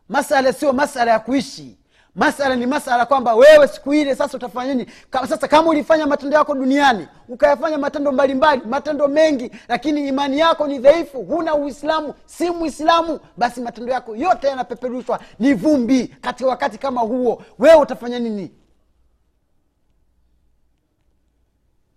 Masala 0.09 0.53
sio 0.53 0.73
masala 0.73 1.11
ya 1.11 1.19
kuishi 1.19 1.77
masala 2.15 2.55
ni 2.55 2.65
masala 2.65 3.05
kwamba 3.05 3.35
wewe 3.35 3.67
siku 3.67 3.93
ile 3.93 4.15
sasa 4.15 4.37
utafanya 4.37 4.85
sasa 5.11 5.47
kama 5.47 5.69
ulifanya 5.69 6.07
matendo 6.07 6.37
yako 6.37 6.55
duniani 6.55 7.07
ukayafanya 7.29 7.77
matendo 7.77 8.11
mbalimbali 8.11 8.61
matendo 8.65 9.07
mengi 9.07 9.51
lakini 9.67 10.07
imani 10.07 10.39
yako 10.39 10.67
ni 10.67 10.79
dhaifu 10.79 11.21
huna 11.23 11.55
uislamu 11.55 12.13
si 12.25 12.49
mwislamu 12.49 13.19
basi 13.37 13.61
matendo 13.61 13.91
yako 13.93 14.15
yote 14.15 14.47
yanapeperushwa. 14.47 15.19
Ni 15.39 15.53
vumbi 15.53 16.07
katika 16.07 16.49
wakati 16.49 16.77
kama 16.77 17.01
huo. 17.01 17.43
Wewe 17.59 17.75
utafanya 17.75 18.19
nini? 18.19 18.51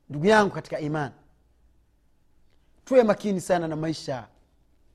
Ndugu 0.08 0.26
yangu 0.26 0.50
katika 0.50 0.78
imani 0.80 1.14
tuwe 2.84 3.02
makini 3.02 3.40
sana 3.40 3.68
na 3.68 3.76
maisha. 3.76 4.24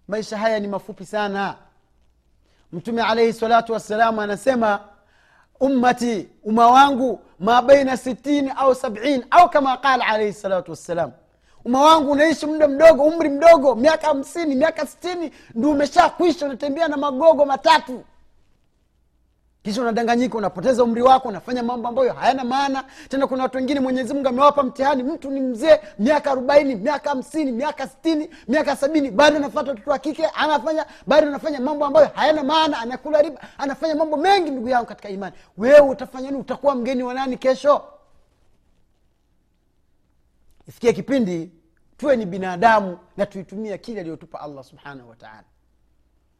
Maisha 0.07 0.38
haya 0.38 0.59
ni 0.59 0.67
mafupi 0.67 1.05
sana. 1.05 1.55
Mtume 2.74 3.01
alaihi 3.01 3.33
salatu 3.33 3.74
wassalamu 3.74 4.21
anasema 4.21 4.79
ummati 5.59 6.29
umma 6.43 6.67
wangu 6.67 7.19
ma 7.39 7.61
baina 7.61 7.97
sitini 7.97 8.51
au 8.55 8.75
sabiin 8.75 9.25
au 9.31 9.49
kama 9.49 9.77
qala 9.77 10.05
alaihi 10.07 10.33
salatu 10.33 10.71
wassalam. 10.71 11.11
Umma 11.65 11.81
wangu 11.81 12.11
unaishi 12.11 12.45
muda 12.45 12.67
mdogo 12.67 13.03
umri 13.03 13.29
mdogo 13.29 13.75
miaka 13.75 14.07
hamsini 14.07 14.55
miaka 14.55 14.85
sitini 14.85 15.31
ndi 15.55 15.67
umesha 15.67 16.09
kwisha 16.09 16.45
unatembea 16.45 16.87
na 16.87 16.97
magogo 16.97 17.45
matatu 17.45 18.03
kisha 19.67 19.81
unadanganyika 19.81 20.38
unapoteza 20.38 20.83
umri 20.83 21.01
wako 21.01 21.27
unafanya 21.29 21.63
mambo 21.63 21.88
ambayo 21.88 22.13
hayana 22.13 22.43
maana. 22.43 22.83
Tena 23.09 23.27
kuna 23.27 23.43
watu 23.43 23.57
wengine 23.57 23.79
mwenyezi 23.79 24.13
mungu 24.13 24.27
amewapa 24.27 24.63
mtihani. 24.63 25.03
Mtu 25.03 25.31
ni 25.31 25.39
mzee 25.41 25.79
miaka 26.00 26.31
arobaini 26.31 26.75
miaka 26.75 27.09
hamsini 27.09 27.51
miaka 27.51 27.88
sitini 27.88 28.29
miaka 28.47 28.75
sabini 28.75 29.12
bado 29.12 29.38
anafata 29.38 29.71
watoto 29.71 29.91
wa 29.91 30.00
kike 30.00 30.25
anafanya 30.25 30.86
bado 31.07 31.27
anafanya 31.27 31.59
mambo 31.59 31.86
ambayo 31.86 32.07
hayana 32.13 32.43
maana 32.43 32.79
anakula 32.79 33.21
riba 33.21 33.41
anafanya 33.57 33.95
mambo 33.95 34.17
mengi 34.17 34.51
ndugu 34.51 34.69
yangu 34.69 34.86
katika 34.86 35.09
imani. 35.09 35.36
Wewe 35.57 35.79
utafanya 35.89 36.27
nini? 36.31 36.41
Utakuwa 36.41 36.75
mgeni 36.75 37.03
wa 37.03 37.13
nani 37.13 37.38
kesho? 37.38 37.83
Ifikie 40.67 40.93
kipindi 40.93 41.51
tuwe 41.97 42.15
ni 42.15 42.25
binadamu 42.25 42.97
na 43.17 43.25
tuitumie 43.25 43.77
kile 43.77 44.00
aliyotupa 44.00 44.39
allah 44.41 44.63
subhanahu 44.63 45.09
wataala 45.09 45.43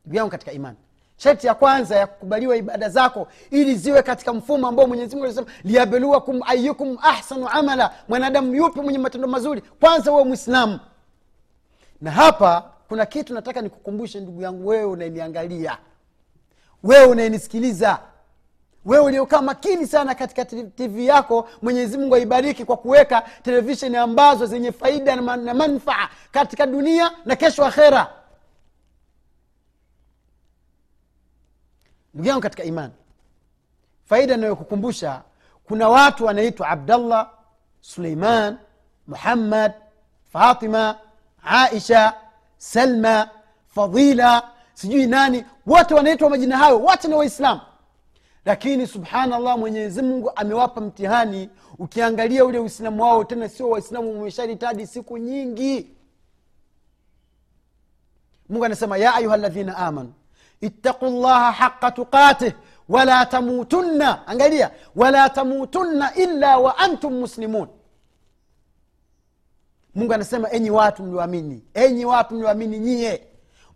ndugu 0.06 0.18
yangu 0.18 0.32
katika 0.32 0.52
imani 0.52 0.78
sharti 1.18 1.48
ya 1.48 1.54
kwanza 1.56 1.96
ya 1.96 2.08
kukubaliwa 2.08 2.56
ibada 2.58 2.90
zako 2.90 3.28
ili 3.52 3.76
ziwe 3.76 4.04
katika 4.04 4.34
mfumo 4.34 4.68
ambao 4.68 4.88
mwenyezimungu 4.88 5.26
alisema 5.26 5.48
liyabeluwakum 5.64 6.40
ayukum 6.46 6.98
ahsanu 7.02 7.48
amala. 7.50 7.94
Mwanadamu 8.08 8.56
yupi 8.56 8.82
mwenye 8.82 9.00
matendo 9.00 9.28
mazuri? 9.28 9.62
Kwanza 9.62 10.12
huwe 10.12 10.24
mwislamu 10.24 10.80
na 12.02 12.12
hapa 12.12 12.64
kuna 12.88 13.06
kitu 13.06 13.34
nataka 13.34 13.62
nikukumbushe 13.62 14.20
ndugu 14.20 14.42
yangu 14.42 14.68
wewe 14.68 14.86
unayeniangalia 14.86 15.78
wewe 16.84 17.06
unayenisikiliza 17.06 18.00
wewe 18.86 19.06
uliokaa 19.06 19.42
makini 19.42 19.88
sana 19.88 20.16
katika 20.16 20.46
tv 20.46 21.06
yako 21.06 21.50
mwenyezi 21.62 21.98
mungu 21.98 22.16
aibariki 22.16 22.66
kwa 22.66 22.78
kuweka 22.78 23.24
televisheni 23.44 23.98
ambazo 23.98 24.46
zenye 24.46 24.72
faida 24.72 25.16
na 25.16 25.54
manfaa 25.54 26.10
katika 26.32 26.66
dunia 26.66 27.12
na 27.26 27.36
kesho 27.36 27.66
akhera 27.66 28.08
ndugu 32.18 32.30
yangu 32.30 32.42
katika 32.42 32.64
imani 32.64 32.94
faida 34.06 34.34
inayokukumbusha 34.34 35.22
kuna 35.64 35.90
watu 35.90 36.26
wanaitwa 36.26 36.68
abdallah 36.70 37.30
suleiman 37.82 38.58
muhammad 39.08 39.72
fatima 40.34 40.96
aisha 41.44 42.14
salma 42.58 43.30
fadila 43.68 44.50
sijui 44.74 45.08
nani 45.08 45.46
wote 45.66 45.94
wanaitwa 45.94 46.30
majina 46.30 46.58
hayo 46.58 46.80
wote 46.80 47.08
ni 47.08 47.14
waislamu. 47.14 47.62
Lakini 48.46 48.88
subhanallah 48.88 49.58
mwenyezi 49.58 50.02
mungu 50.02 50.32
amewapa 50.36 50.82
mtihani. 50.82 51.50
Ukiangalia 51.80 52.46
ule 52.46 52.60
uislamu 52.60 53.04
wao 53.04 53.24
tena 53.24 53.50
sio 53.50 53.70
waislamu 53.70 54.18
wamesharitadi 54.18 54.88
siku 54.88 55.18
nyingi. 55.18 55.92
Mungu 58.50 58.66
anasema 58.66 58.98
ya 58.98 59.14
ayuha 59.16 59.38
ladhina 59.38 59.78
amanu 59.78 60.14
ittaqu 60.62 61.06
llaha 61.06 61.52
haqa 61.52 61.92
tuqatih 61.92 62.54
wala 62.90 63.26
tamutunna 63.26 64.28
angalia 64.28 64.72
wala 64.96 65.30
tamutunna 65.30 66.16
illa 66.16 66.58
wa 66.58 66.78
antum 66.78 67.14
muslimun. 67.20 67.68
Mungu 69.96 70.14
anasema 70.14 70.52
enyi 70.52 70.70
watu 70.72 71.04
mlioamini 71.04 71.64
enyi 71.74 72.06
watu 72.06 72.36
mlioamini 72.36 72.80
nyie 72.80 73.24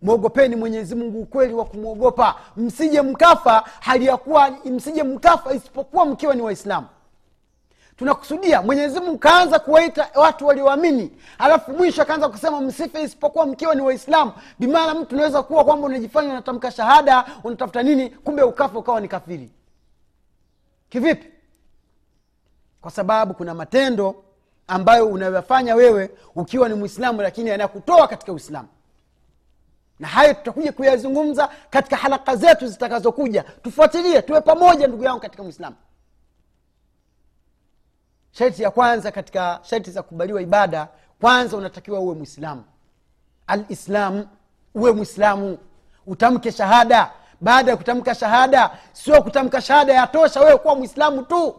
mwogopeni 0.02 0.56
mwenyezi 0.56 0.94
mungu 0.94 1.20
ukweli 1.22 1.54
wa 1.54 1.64
kumwogopa. 1.64 2.34
Msije 2.56 3.02
mkafa 3.02 3.64
hali 3.80 4.06
ya 4.06 4.16
kuwa 4.16 4.50
msije 4.64 5.02
mkafa 5.02 5.54
isipokuwa 5.54 6.04
mkiwa 6.06 6.34
ni 6.34 6.42
waislamu 6.42 6.86
tunakusudia. 8.02 8.62
Mwenyezi 8.62 9.00
mungu 9.00 9.18
kaanza 9.18 9.58
kuwaita 9.58 10.08
watu 10.14 10.46
walioamini. 10.46 11.10
Alafu 11.38 11.72
mwisho 11.72 12.02
akaanza 12.02 12.28
kusema 12.28 12.60
msife 12.60 13.02
isipokuwa 13.02 13.46
mkiwa 13.46 13.74
ni 13.74 13.82
waislamu. 13.82 14.32
Bimaana 14.58 14.94
mtu 14.94 15.14
unaweza 15.14 15.42
kuwa 15.42 15.64
kwamba 15.64 15.86
unajifanya 15.86 16.30
unatamka 16.30 16.70
shahada 16.70 17.24
unatafuta 17.44 17.82
nini 17.82 18.10
kumbe 18.10 18.42
ukafa 18.42 18.78
ukawa 18.78 19.00
ni 19.00 19.08
kafiri. 19.08 19.50
Kivipi? 20.88 21.28
Kwa 22.80 22.90
sababu 22.90 23.34
kuna 23.34 23.54
matendo 23.54 24.14
ambayo 24.66 25.06
unayoyafanya 25.08 25.74
wewe 25.74 26.10
ukiwa 26.34 26.68
ni 26.68 26.74
mwislamu 26.74 27.22
lakini 27.22 27.50
yanakutoa 27.50 28.08
katika 28.08 28.32
uislamu. 28.32 28.68
Na 29.98 30.08
hayo 30.08 30.34
tutakuja 30.34 30.72
kuyazungumza 30.72 31.48
katika 31.70 31.96
halaka 31.96 32.36
zetu 32.36 32.66
zitakazokuja. 32.66 33.42
Tufuatilie 33.42 34.22
tuwe 34.22 34.40
pamoja 34.40 34.86
ndugu 34.86 35.04
yangu 35.04 35.20
katika 35.20 35.42
mwislamu 35.42 35.76
sharti 38.32 38.62
ya 38.62 38.70
kwanza 38.70 39.12
katika 39.12 39.60
sharti 39.62 39.90
za 39.90 40.02
kubaliwa 40.02 40.42
ibada 40.42 40.88
kwanza 41.20 41.56
unatakiwa 41.56 42.00
uwe 42.00 42.14
mwislamu 42.14 42.64
alislam 43.46 44.26
uwe 44.74 44.92
mwislamu 44.92 45.58
utamke 46.06 46.52
shahada. 46.52 47.10
Baada 47.40 47.70
ya 47.70 47.76
kutamka 47.76 48.14
shahada 48.14 48.70
sio 48.92 49.22
kutamka 49.22 49.60
shahada 49.60 49.92
yatosha 49.94 50.40
wewe 50.40 50.56
kuwa 50.58 50.74
mwislamu 50.74 51.22
tu. 51.22 51.54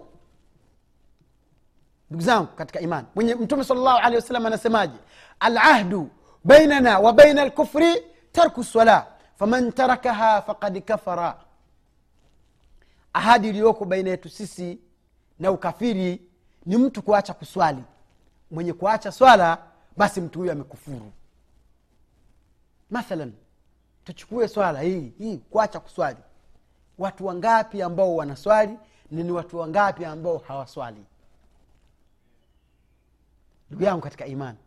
Ndugu 2.09 2.23
zangu 2.25 2.47
katika 2.47 2.79
imani 2.79 3.07
mwenye 3.15 3.35
mtume 3.35 3.63
sal 3.63 3.77
llahu 3.77 3.97
alehi 3.97 4.15
wasallam 4.15 4.45
anasemaje? 4.45 4.97
Alahdu 5.39 6.09
bainana 6.43 6.99
wa 6.99 7.13
baina 7.13 7.45
lkufri 7.45 8.03
tarku 8.31 8.63
sala 8.63 9.05
faman 9.35 9.71
tarakaha 9.71 10.41
fakad 10.41 10.81
kafara. 10.81 11.35
Ahadi 13.13 13.49
iliyoko 13.49 13.85
baina 13.85 14.09
yetu 14.09 14.29
sisi 14.29 14.79
na 15.39 15.51
ukafiri 15.51 16.21
ni 16.65 16.77
mtu 16.77 17.01
kuacha 17.01 17.33
kuswali. 17.33 17.83
Mwenye 18.51 18.73
kuacha 18.73 19.11
swala 19.11 19.57
basi 19.97 20.21
mtu 20.21 20.39
huyo 20.39 20.51
amekufuru. 20.51 21.11
Mathalan 22.89 23.33
tuchukue 24.03 24.47
swala 24.47 24.81
hii 24.81 25.13
hii 25.17 25.37
kuacha 25.37 25.79
kuswali. 25.79 26.19
Watu 26.97 27.25
wangapi 27.25 27.81
ambao 27.81 28.15
wanaswali 28.15 28.77
na 29.11 29.23
ni 29.23 29.31
watu 29.31 29.57
wangapi 29.57 30.05
ambao 30.05 30.37
hawaswali? 30.37 31.05
Ndugu 33.69 33.83
yangu 33.83 34.01
katika 34.01 34.25
imani 34.25 34.57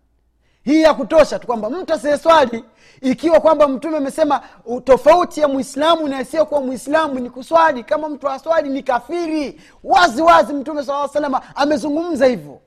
hii 0.66 0.82
ya 0.82 0.94
kutosha 0.94 1.38
tu 1.38 1.46
kwamba 1.46 1.70
mtu 1.70 1.92
asiyeswali 1.94 2.64
ikiwa 3.00 3.40
kwamba 3.40 3.68
mtume 3.68 3.96
amesema 3.96 4.40
tofauti 4.84 5.40
ya 5.40 5.48
mwislamu 5.48 6.08
na 6.08 6.18
asiyekuwa 6.18 6.60
mwislamu 6.60 7.18
ni 7.20 7.30
kuswali. 7.30 7.84
Kama 7.84 8.08
mtu 8.08 8.28
aswali 8.28 8.68
ni 8.68 8.82
kafiri. 8.82 9.60
Wazi 9.84 10.22
wazi 10.22 10.52
mtume 10.52 10.84
saa 10.84 11.08
salama 11.08 11.56
amezungumza 11.56 12.26
hivyo. 12.26 12.60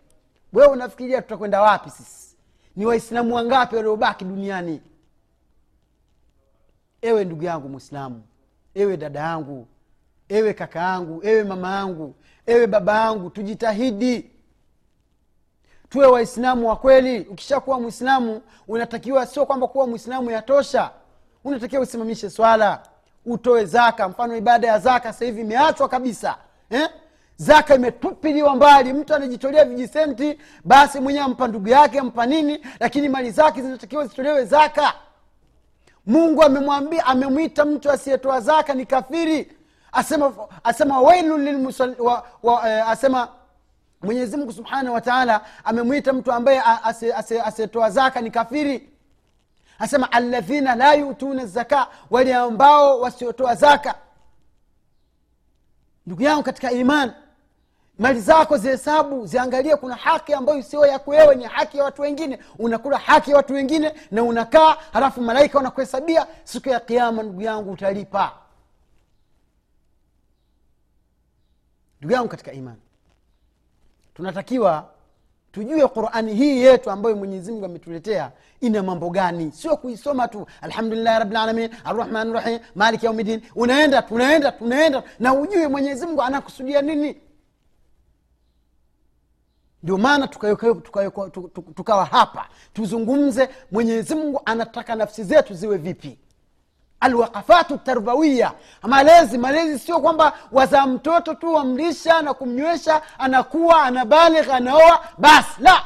Wewe 0.53 0.67
unafikiria 0.73 1.21
tutakwenda 1.21 1.61
wapi 1.61 1.89
sisi? 1.89 2.35
Ni 2.75 2.85
waislamu 2.85 3.35
wangapi 3.35 3.75
waliobaki 3.75 4.25
duniani? 4.25 4.81
Ewe 7.01 7.25
ndugu 7.25 7.43
yangu 7.43 7.69
mwislamu 7.69 8.23
ewe 8.75 8.97
dada 8.97 9.19
yangu 9.19 9.67
ewe 10.29 10.53
kaka 10.53 10.79
yangu 10.79 11.19
ewe 11.23 11.43
mama 11.43 11.75
yangu 11.75 12.15
ewe 12.45 12.67
baba 12.67 12.99
yangu 13.01 13.29
tujitahidi 13.29 14.31
tuwe 15.89 16.05
waislamu 16.05 16.69
wa 16.69 16.75
kweli. 16.75 17.19
Ukishakuwa 17.19 17.79
mwislamu 17.79 18.41
unatakiwa 18.67 19.25
sio 19.25 19.45
kwamba 19.45 19.67
kuwa 19.67 19.87
mwislamu 19.87 20.31
yatosha. 20.31 20.89
Unatakiwa 21.43 21.81
usimamishe 21.81 22.29
swala. 22.29 22.81
Utoe 23.25 23.65
zaka. 23.65 24.09
Mfano 24.09 24.37
ibada 24.37 24.67
ya 24.67 24.79
zaka 24.79 25.13
sasa 25.13 25.25
hivi 25.25 25.41
imeachwa 25.41 25.89
kabisa 25.89 26.35
eh? 26.69 26.89
zaka 27.35 27.75
imetupiliwa 27.75 28.55
mbali. 28.55 28.93
Mtu 28.93 29.15
anajitolea 29.15 29.65
vijisenti 29.65 30.39
basi 30.63 30.99
mwenyewe 30.99 31.25
ampa 31.25 31.47
ndugu 31.47 31.69
yake 31.69 31.99
ampa 31.99 32.25
nini 32.25 32.65
lakini 32.79 33.09
mali 33.09 33.31
zake 33.31 33.61
zinatakiwa 33.61 34.07
zitolewe 34.07 34.45
zaka. 34.45 34.93
Mungu 36.05 36.43
amemwambia 36.43 37.05
amemwita 37.05 37.65
mtu 37.65 37.91
asiyetoa 37.91 38.41
zaka 38.41 38.73
ni 38.73 38.85
kafiri. 38.85 39.51
Asema 39.91 40.33
asema 40.63 41.01
wailun 41.01 41.43
lilmusal, 41.43 41.95
wa, 41.99 42.23
wa, 42.43 42.69
eh, 42.69 42.89
asema 42.89 43.27
mwenyezi 44.01 44.37
mungu 44.37 44.51
subhanahu 44.53 44.93
wa 44.95 45.01
taala 45.01 45.45
amemwita 45.63 46.13
mtu 46.13 46.31
ambaye 46.31 46.61
asiyetoa 47.45 47.89
zaka 47.89 48.21
ni 48.21 48.31
kafiri. 48.31 48.89
Asema 49.79 50.11
aladhina 50.11 50.75
la 50.75 50.93
yutuna 50.93 51.45
zaka 51.45 51.87
wale 52.09 52.35
ambao 52.35 52.99
wasiotoa 52.99 53.55
zaka. 53.55 53.95
Ndugu 56.05 56.23
yangu 56.23 56.43
katika 56.43 56.71
iman 56.71 57.13
mali 57.99 58.21
zako 58.21 58.57
zihesabu 58.57 59.25
ziangalie 59.25 59.75
kuna 59.75 59.95
haki 59.95 60.33
ambayo 60.33 60.61
sio 60.61 60.85
yako 60.85 61.11
wewe 61.11 61.35
ni 61.35 61.43
haki 61.43 61.77
ya 61.77 61.83
watu 61.83 62.01
wengine. 62.01 62.39
Unakula 62.59 62.97
haki 62.97 63.31
ya 63.31 63.37
watu 63.37 63.53
wengine 63.53 63.93
na 64.11 64.23
unakaa 64.23 64.77
halafu 64.93 65.21
malaika 65.21 65.57
wanakuhesabia 65.57 66.27
siku 66.43 66.69
ya 66.69 66.79
kiama 66.79 67.23
ndugu 67.23 67.41
yangu 67.41 67.71
utalipa. 67.71 68.31
Ndugu 71.99 72.13
yangu 72.13 72.27
katika 72.29 72.51
imani 72.53 72.81
tunatakiwa 74.19 74.89
tujue 75.51 75.87
qurani 75.87 76.35
hii 76.35 76.61
yetu 76.61 76.91
ambayo 76.91 77.15
mwenyezimngu 77.15 77.65
ametuletea 77.65 78.31
ina 78.61 78.83
mambo 78.83 79.09
gani? 79.09 79.51
Sio 79.51 79.77
kuisoma 79.77 80.27
tu 80.27 80.47
alhamdulillahi 80.61 81.19
rabilalamin 81.19 81.69
arrahmani 81.83 82.33
rahim 82.33 82.59
maliki 82.75 83.05
yaumidin 83.05 83.41
unaenda 83.55 84.01
tunaenda 84.01 84.51
tunaenda. 84.51 85.03
Na 85.19 85.33
ujue 85.33 85.67
mwenyezimngu 85.67 86.21
anakusudia 86.21 86.81
nini? 86.81 87.21
Ndio 89.83 89.97
maana 89.97 90.27
tukawa 90.27 90.55
tuka, 90.55 91.29
tuka, 91.29 91.61
tuka 91.75 92.05
hapa. 92.05 92.47
Tuzungumze 92.73 93.49
mwenyezimngu 93.71 94.41
anataka 94.45 94.95
nafsi 94.95 95.23
zetu 95.23 95.53
ziwe 95.53 95.77
vipi 95.77 96.19
alwaqafatu 96.99 97.77
tarbawiya. 97.77 98.53
Malezi 98.83 99.37
malezi 99.37 99.79
sio 99.79 99.99
kwamba 100.01 100.33
wazaa 100.51 100.87
mtoto 100.87 101.33
tu 101.35 101.53
wamlisha 101.53 102.21
na 102.21 102.33
kumnywesha 102.33 103.19
anakuwa 103.19 103.83
anabaligh 103.83 104.49
anaoa 104.53 105.05
basi 105.17 105.61
la. 105.61 105.85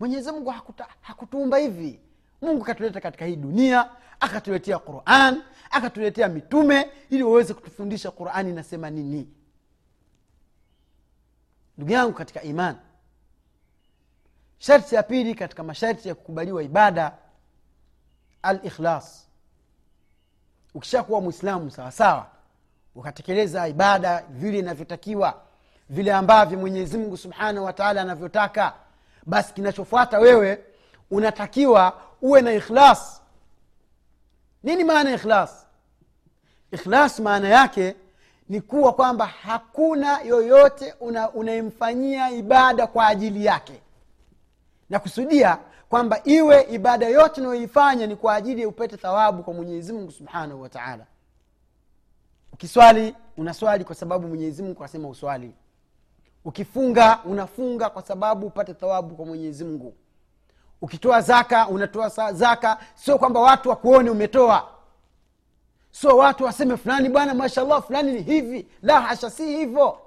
Mwenyezi 0.00 0.32
mungu 0.32 0.50
hakuta, 0.50 0.86
hakutuumba 1.00 1.58
hivi. 1.58 2.00
Mungu 2.42 2.62
akatuleta 2.62 3.00
katika 3.00 3.24
hii 3.24 3.36
dunia 3.36 3.90
akatuletea 4.20 4.78
quran 4.78 5.42
akatuletea 5.70 6.28
mitume 6.28 6.90
ili 7.10 7.22
waweze 7.22 7.54
kutufundisha 7.54 8.10
qurani 8.10 8.50
inasema 8.50 8.90
nini. 8.90 9.28
Ndugu 11.78 11.92
yangu 11.92 12.12
katika 12.12 12.42
iman 12.42 12.76
sharti 14.58 14.94
ya 14.94 15.02
pili 15.02 15.34
katika 15.34 15.62
masharti 15.62 16.08
ya 16.08 16.14
kukubaliwa 16.14 16.62
ibada 16.62 17.12
alikhlas 18.42 19.23
ukishakuwa 20.74 21.20
mwislamu 21.20 21.70
sawasawa 21.70 22.26
ukatekeleza 22.94 23.68
ibada 23.68 24.24
vile 24.30 24.58
inavyotakiwa 24.58 25.40
vile 25.88 26.12
ambavyo 26.12 26.58
mwenyezi 26.58 26.98
mungu 26.98 27.16
subhanahu 27.16 27.66
wataala 27.66 28.00
anavyotaka 28.02 28.72
basi 29.26 29.54
kinachofuata 29.54 30.18
wewe 30.18 30.60
unatakiwa 31.10 32.00
uwe 32.22 32.42
na 32.42 32.52
ikhlas. 32.52 33.20
Nini 34.62 34.84
maana 34.84 35.10
ya 35.10 35.16
ikhlas? 35.16 35.66
Ikhlas 36.72 37.20
maana 37.20 37.48
yake 37.48 37.96
ni 38.48 38.60
kuwa 38.60 38.92
kwamba 38.92 39.26
hakuna 39.26 40.20
yoyote 40.20 40.94
unayemfanyia 41.34 42.26
una 42.26 42.36
ibada 42.36 42.86
kwa 42.86 43.06
ajili 43.06 43.44
yake. 43.44 43.80
Na 44.90 44.98
kusudia 44.98 45.58
kwamba 45.94 46.20
iwe 46.24 46.62
ibada 46.62 47.08
yote 47.08 47.40
unayoifanya 47.40 48.06
ni 48.06 48.16
kwa 48.16 48.34
ajili 48.34 48.62
ya 48.62 48.68
upate 48.68 48.96
thawabu 48.96 49.42
kwa 49.42 49.54
mwenyezi 49.54 49.92
mungu 49.92 50.10
subhanahu 50.12 50.62
wa 50.62 50.68
taala. 50.68 51.06
Ukiswali 52.52 53.14
unaswali 53.36 53.84
kwa 53.84 53.94
sababu 53.94 54.28
mwenyezi 54.28 54.62
mungu 54.62 54.84
asema 54.84 55.08
uswali. 55.08 55.54
Ukifunga 56.44 57.18
unafunga 57.24 57.90
kwa 57.90 58.02
sababu 58.02 58.46
upate 58.46 58.74
thawabu 58.74 59.14
kwa 59.16 59.26
mwenyezi 59.26 59.64
mungu. 59.64 59.94
Ukitoa 60.82 61.20
zaka 61.20 61.68
unatoa 61.68 62.32
zaka 62.32 62.78
sio 62.94 63.18
kwamba 63.18 63.40
watu 63.40 63.68
wakuone 63.68 64.10
umetoa. 64.10 64.68
Sio 65.90 66.16
watu 66.16 66.44
waseme 66.44 66.76
fulani 66.76 67.08
bwana 67.08 67.34
mashallah 67.34 67.82
fulani 67.82 68.12
ni 68.12 68.22
hivi. 68.22 68.68
La 68.82 69.00
hasha 69.00 69.30
si 69.30 69.46
hivyo 69.56 69.98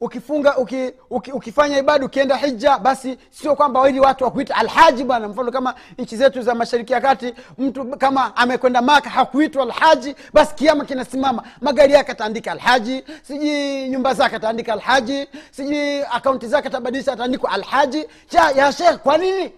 ukifunga 0.00 0.56
uki, 0.56 0.90
uki, 1.10 1.32
ukifanya 1.32 1.78
ibada 1.78 2.06
ukienda 2.06 2.36
hija 2.36 2.78
basi 2.78 3.18
sio 3.30 3.56
kwamba 3.56 3.80
wili 3.80 4.00
watu 4.00 4.24
wakuita 4.24 4.56
alhaji 4.56 5.04
bwana. 5.04 5.28
Mfano 5.28 5.52
kama 5.52 5.74
nchi 5.98 6.16
zetu 6.16 6.42
za 6.42 6.54
mashariki 6.54 6.92
ya 6.92 7.00
kati 7.00 7.34
mtu 7.58 7.84
kama 7.84 8.36
amekwenda 8.36 8.82
maka 8.82 9.10
hakuitwa 9.10 9.62
alhaji 9.62 10.14
basi 10.32 10.54
kiama 10.54 10.84
kinasimama. 10.84 11.42
Magari 11.60 11.92
yake 11.92 12.12
ataandika 12.12 12.52
alhaji 12.52 13.04
sijui 13.22 13.88
nyumba 13.88 14.14
zake 14.14 14.36
ataandika 14.36 14.72
alhaji 14.72 15.28
sijui 15.50 16.02
akaunti 16.02 16.46
zake 16.46 16.68
atabadilisha 16.68 17.12
ataandikwa 17.12 17.50
alhaji. 17.52 18.04
Cha 18.28 18.50
ya 18.50 18.72
shekh 18.72 18.96
kwa 18.96 19.18
nini 19.18 19.52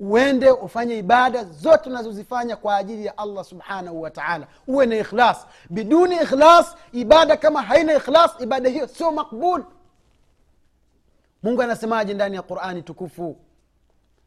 uende 0.00 0.50
ufanye 0.50 0.98
ibada 0.98 1.44
zote 1.44 1.90
unazozifanya 1.90 2.56
kwa 2.56 2.76
ajili 2.76 3.04
ya 3.06 3.18
allah 3.18 3.44
subhanahu 3.44 4.02
wa 4.02 4.10
taala. 4.10 4.46
Uwe 4.66 4.86
na 4.86 4.96
ikhlas. 4.96 5.46
Biduni 5.70 6.14
ikhlas 6.16 6.76
ibada 6.92 7.36
kama 7.36 7.62
haina 7.62 7.94
ikhlas 7.94 8.30
ibada 8.40 8.68
hiyo 8.68 8.86
sio 8.86 9.12
makbul 9.12 9.64
mungu 11.42 11.62
anasemaje 11.62 12.14
ndani 12.14 12.36
ya 12.36 12.42
qurani 12.42 12.82
tukufu? 12.82 13.36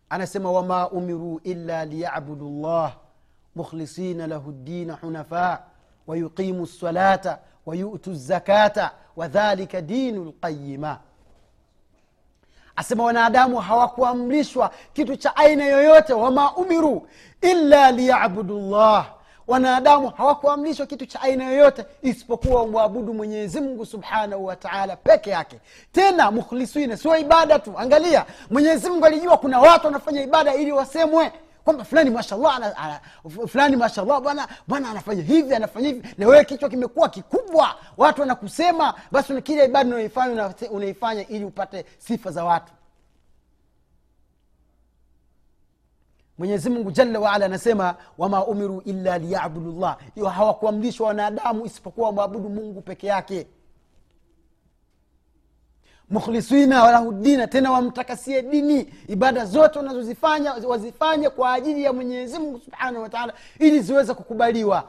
Anasema 0.10 0.52
wama 0.52 0.90
umiruu 0.90 1.40
illa 1.44 1.86
liyabudu 1.86 2.50
llah 2.50 2.96
mukhlisina 3.56 4.28
lahu 4.28 4.52
ddina 4.52 4.94
hunafaa 4.94 5.60
wayuqimu 6.08 6.64
lsalata 6.64 7.40
wayutu 7.66 8.14
zakata 8.16 8.92
wadhalika 9.16 9.82
dinu 9.82 10.26
lqayima 10.26 11.00
asema 12.80 13.04
wanadamu 13.04 13.58
hawakuamrishwa 13.58 14.72
kitu 14.94 15.16
cha 15.16 15.36
aina 15.36 15.66
yoyote 15.66 16.14
wama 16.14 16.56
umiru 16.56 17.08
illa 17.42 17.92
liyabudu 17.92 18.60
llah 18.60 19.06
wanadamu 19.48 20.10
hawakuamrishwa 20.10 20.86
kitu 20.86 21.06
cha 21.06 21.22
aina 21.22 21.46
yoyote 21.50 21.86
isipokuwa 22.02 22.68
mwabudu 22.68 23.14
mwenyezimngu 23.14 23.86
subhanahu 23.86 24.46
wataala 24.46 24.96
peke 24.96 25.30
yake. 25.30 25.60
Tena 25.92 26.32
mukhlisina 26.32 26.98
sio 26.98 27.18
ibada 27.18 27.60
tu. 27.60 27.74
Angalia 27.78 28.26
mwenyezimngu 28.50 29.06
alijua 29.06 29.38
kuna 29.38 29.60
watu 29.60 29.86
wanafanya 29.86 30.22
ibada 30.22 30.56
ili 30.56 30.72
wasemwe 30.72 31.32
kwamba 31.70 31.84
fulani 31.86 32.10
mashallah 32.10 32.56
ana, 32.56 32.78
ana, 32.78 33.00
fulani 33.48 33.76
mashallah 33.76 34.22
bwana 34.22 34.48
bwana 34.68 34.90
anafanya 34.90 35.24
hivi 35.24 35.56
anafanya 35.56 35.88
hivi. 35.88 36.08
Na 36.18 36.28
wewe 36.28 36.46
kichwa 36.46 36.70
kimekuwa 36.70 37.10
kikubwa 37.10 37.76
watu 37.98 38.22
wanakusema 38.22 38.94
basi 39.12 39.42
kila 39.42 39.64
ibada 39.64 39.90
unaifanya 39.96 40.54
unaifanya 40.72 41.28
ili 41.28 41.46
upate 41.46 41.86
sifa 41.98 42.32
za 42.32 42.44
watu. 42.46 42.74
Mwenyezi 46.38 46.70
mungu 46.70 46.92
jalla 46.92 47.20
waala 47.20 47.46
anasema 47.46 47.96
wama 48.18 48.46
umiru 48.46 48.82
illa 48.82 49.18
liyabudu 49.18 49.72
llah 49.80 49.98
hawakuamrishwa 50.34 51.08
wanadamu 51.08 51.66
isipokuwa 51.66 52.08
wamwabudu 52.08 52.50
mungu 52.50 52.82
peke 52.82 53.08
yake 53.08 53.48
mukhlisina 56.10 56.84
walahudina 56.84 57.48
tena 57.48 57.72
wamtakasie 57.72 58.42
dini. 58.42 58.94
Ibada 59.08 59.46
zote 59.46 59.80
unazozifanya 59.80 60.54
wazifanye 60.54 61.30
kwa 61.30 61.54
ajili 61.54 61.84
ya 61.84 61.94
mwenyezi 61.94 62.40
mungu 62.40 62.60
subhanahu 62.60 63.04
wataala 63.04 63.34
ili 63.60 63.82
ziweze 63.82 64.14
kukubaliwa. 64.14 64.84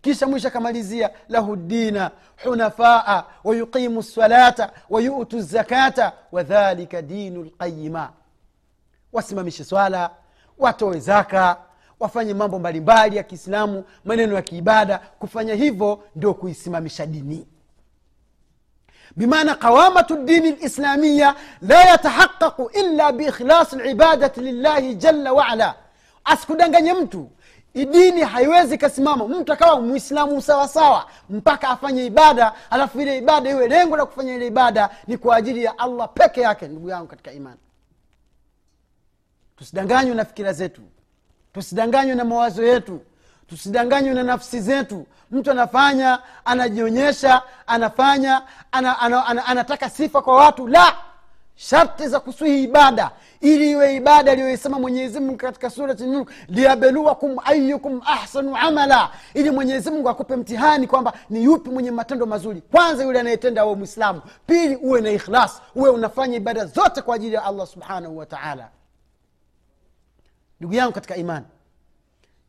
Kisha 0.00 0.26
mwisho 0.26 0.48
akamalizia 0.48 1.10
lahu 1.28 1.56
dina 1.56 2.10
hunafaa 2.44 3.24
wayuqimu 3.44 4.00
lsalata 4.00 4.72
wayutu 4.90 5.40
zakata 5.40 6.12
wadhalika 6.32 7.02
dinu 7.02 7.42
lqayima 7.44 8.10
wasimamishe 9.12 9.64
swala 9.64 10.10
watoe 10.58 11.00
zaka 11.00 11.56
wafanye 12.00 12.34
mambo 12.34 12.58
mbalimbali 12.58 13.16
ya 13.16 13.22
kiislamu 13.22 13.84
maneno 14.04 14.34
ya 14.34 14.42
kiibada. 14.42 14.98
Kufanya 14.98 15.54
hivyo 15.54 16.02
ndio 16.16 16.34
kuisimamisha 16.34 17.06
dini 17.06 17.46
بمعنى 19.17 19.51
قوامة 19.51 20.07
الدين 20.11 20.45
الإسلامية 20.45 21.35
لا 21.61 21.93
يتحقق 21.93 22.61
إلا 22.61 23.09
بإخلاص 23.09 23.73
العبادة 23.73 24.31
لله 24.41 24.93
جل 24.93 25.29
وعلا 25.29 25.73
asikudanganye 26.25 26.93
mtu 26.93 27.29
dini 27.75 28.21
haiwezi 28.21 28.77
kasimama 28.77 29.27
mtu 29.27 29.53
akawa 29.53 29.81
mwislamu 29.81 30.41
sawasawa 30.41 31.05
mpaka 31.29 31.69
afanye 31.69 32.05
ibada 32.05 32.53
alafu 32.69 33.01
ile 33.01 33.17
ibada 33.17 33.49
iwe 33.49 33.67
lengo 33.67 33.97
la 33.97 34.05
kufanya 34.05 34.35
ile 34.35 34.47
ibada 34.47 34.89
ni 35.07 35.17
kwa 35.17 35.35
ajili 35.35 35.63
ya 35.63 35.79
allah 35.79 36.09
peke 36.13 36.41
yake 36.41 36.67
ndugu 36.67 36.89
yangu 36.89 37.07
katika 37.07 37.31
imani 37.31 37.59
tusidanganywe 39.57 40.15
na 40.15 40.25
fikira 40.25 40.53
zetu 40.53 40.81
tusidanganywe 41.53 42.15
na 42.15 42.25
mawazo 42.25 42.63
yetu 42.63 43.01
tusidanganywe 43.48 44.14
na 44.14 44.22
nafsi 44.22 44.60
zetu. 44.60 45.06
Mtu 45.30 45.50
anafanya 45.50 46.18
anajionyesha 46.44 47.42
anafanya 47.66 48.42
ana, 48.72 48.98
ana, 48.98 49.26
ana, 49.26 49.46
anataka 49.46 49.90
sifa 49.90 50.22
kwa 50.22 50.36
watu. 50.36 50.66
La! 50.68 50.96
Sharti 51.58 52.08
za 52.08 52.20
kuswihi 52.20 52.62
ibada. 52.62 53.10
Ili 53.40 53.70
iwe 53.70 53.96
ibada 53.96 54.32
aliyoisema 54.32 54.78
mwenyezimungu 54.78 55.36
katika 55.36 55.70
surati 55.70 56.04
nur 56.06 56.26
liyabeluwakum 56.48 57.36
ayukum 57.44 58.00
ahsanu 58.06 58.56
amala. 58.56 59.10
Ili 59.34 59.50
mwenyezimungu 59.50 60.08
akupe 60.08 60.36
mtihani 60.36 60.86
kwamba 60.86 61.12
ni 61.30 61.44
yupi 61.44 61.70
mwenye 61.70 61.90
matendo 61.90 62.26
mazuri. 62.26 62.60
Kwanza 62.70 63.04
yule 63.04 63.20
anayetenda 63.20 63.62
awe 63.62 63.74
mwislamu 63.74 64.22
pili 64.46 64.76
uwe 64.76 65.00
na 65.00 65.10
ikhlas. 65.10 65.62
Uwe 65.74 65.90
unafanya 65.90 66.36
ibada 66.36 66.66
zote 66.66 67.02
kwa 67.02 67.14
ajili 67.14 67.34
ya 67.34 67.44
allah 67.44 67.66
subhanahu 67.66 68.18
wataala 68.18 68.68
ndugu 70.60 70.74
yangu 70.74 70.92
katika 70.92 71.16
imani 71.16 71.46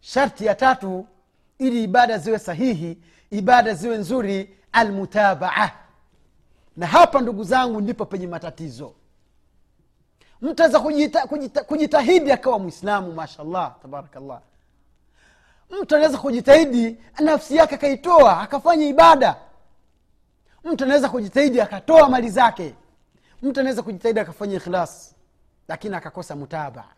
sharti 0.01 0.45
ya 0.45 0.55
tatu 0.55 1.07
ili 1.59 1.83
ibada 1.83 2.17
ziwe 2.17 2.39
sahihi 2.39 2.97
ibada 3.31 3.73
ziwe 3.73 3.97
nzuri 3.97 4.57
almutabaa 4.71 5.71
na 6.77 6.87
hapa 6.87 7.21
ndugu 7.21 7.43
zangu 7.43 7.81
ndipo 7.81 8.05
penye 8.05 8.27
matatizo. 8.27 8.93
Mtu 10.41 10.63
aweza 10.63 10.79
kujita, 10.79 11.27
kujita, 11.27 11.63
kujitahidi 11.63 12.31
akawa 12.31 12.59
mwislamu 12.59 13.13
mashallah 13.13 13.75
tabarakallah. 13.81 14.41
Mtu 15.81 15.95
anaweza 15.95 16.17
kujitahidi 16.17 16.97
nafsi 17.19 17.55
yake 17.55 17.75
akaitoa 17.75 18.41
akafanya 18.41 18.85
ibada. 18.87 19.35
Mtu 20.63 20.83
anaweza 20.83 21.09
kujitahidi 21.09 21.61
akatoa 21.61 22.09
mali 22.09 22.29
zake. 22.29 22.75
Mtu 23.41 23.59
anaweza 23.59 23.81
kujitahidi 23.83 24.19
akafanya 24.19 24.55
ikhlas 24.55 25.15
lakini 25.67 25.95
akakosa 25.95 26.35
mutabaa. 26.35 26.89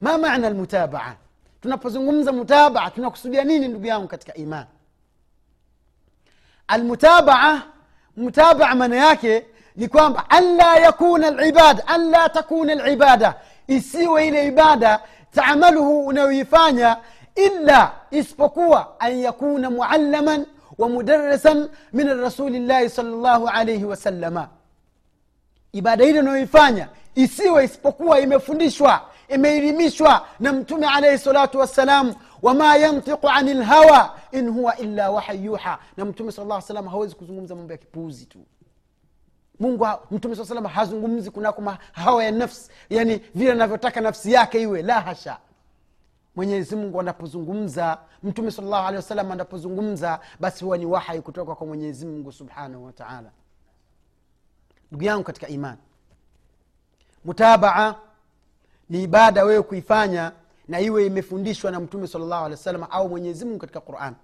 Ma 0.00 0.18
maana 0.18 0.46
almutabaa 0.46 1.16
tunapozungumza 1.62 2.32
mutabaa 2.32 2.90
tunakusudia 2.90 3.44
nini 3.44 3.68
ndugu 3.68 3.86
yangu 3.86 4.08
katika 4.08 4.34
iman? 4.34 4.64
Almutabaa 6.68 7.62
mutabaa 8.16 8.74
maana 8.74 8.96
yake 8.96 9.46
ni 9.76 9.88
kwamba 9.88 10.30
anla 10.30 10.76
yakuna 10.76 11.30
libada 11.30 11.86
anla 11.86 12.28
takuna 12.28 12.74
libada 12.74 13.34
isiwe 13.66 14.26
ile 14.28 14.46
ibada 14.46 15.00
taamaluhu 15.32 16.06
unayoifanya 16.06 16.96
illa 17.34 17.92
isipokuwa 18.10 19.00
an 19.00 19.18
yakuna 19.18 19.70
muallaman 19.70 20.46
wa 20.78 20.88
mudarasan 20.88 21.68
min 21.92 22.08
rasulillahi 22.20 22.90
salllahu 22.90 23.48
alaihi 23.48 23.84
wasalama 23.84 24.48
ibada 25.72 26.04
ile 26.04 26.20
unayoifanya 26.20 26.88
isiwe 27.14 27.64
isipokuwa 27.64 28.20
imefundishwa 28.20 29.09
imeelimishwa 29.34 30.26
na 30.40 30.52
mtume 30.52 30.86
alaihi 30.86 31.18
salatu 31.18 31.58
wassalam 31.58 32.14
wama 32.42 32.76
yantiqu 32.76 33.28
ani 33.28 33.54
lhawa 33.54 34.18
in 34.32 34.48
huwa 34.48 34.76
illa 34.76 35.10
wahyu 35.10 35.44
yuha. 35.44 35.78
Na 35.96 36.04
mtume 36.04 36.32
sala 36.32 36.46
lla 36.54 36.60
salam 36.62 36.88
hawezi 36.88 37.14
kuzungumza 37.14 37.54
mambo 37.54 37.72
ya 37.72 37.78
kipuuzi 37.78 38.26
tu. 38.26 38.38
Mungu 39.60 39.86
mtume 40.10 40.36
saa 40.36 40.44
salam 40.44 40.64
hazungumzi 40.66 41.30
kunako 41.30 41.74
hawa 41.92 42.24
ya 42.24 42.30
nafsi 42.30 42.70
yani 42.90 43.20
vile 43.34 43.52
anavyotaka 43.52 44.00
nafsi 44.00 44.32
yake 44.32 44.62
iwe 44.62 44.82
la 44.82 45.00
hasha. 45.00 45.38
Mwenyezi 46.36 46.76
mungu 46.76 47.00
anapozungumza 47.00 47.98
mtume 48.22 48.50
salllahu 48.50 48.86
alehi 48.86 48.96
wasalam 48.96 49.32
anapozungumza 49.32 50.20
basi 50.40 50.64
huwa 50.64 50.78
ni 50.78 50.86
wahai 50.86 51.20
kutoka 51.22 51.54
kwa 51.54 51.66
mwenyezi 51.66 52.06
mungu 52.06 52.32
subhanahu 52.32 52.84
wataala 52.84 53.30
ndugu 54.90 55.04
yangu 55.04 55.24
katika 55.24 55.48
imani 55.48 55.78
mutabaa 57.24 57.94
ni 58.90 59.02
ibada 59.02 59.44
wewe 59.44 59.62
kuifanya 59.62 60.32
na 60.68 60.80
iwe 60.80 61.06
imefundishwa 61.06 61.70
na 61.70 61.80
mtume 61.80 62.06
salllahu 62.06 62.44
alehi 62.44 62.58
wasallam 62.58 62.86
au 62.90 63.08
mwenyezi 63.08 63.44
mungu 63.44 63.58
katika 63.58 63.80
quran. 63.80 64.14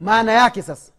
Maana 0.00 0.32
yake 0.32 0.62
sasa 0.62 0.92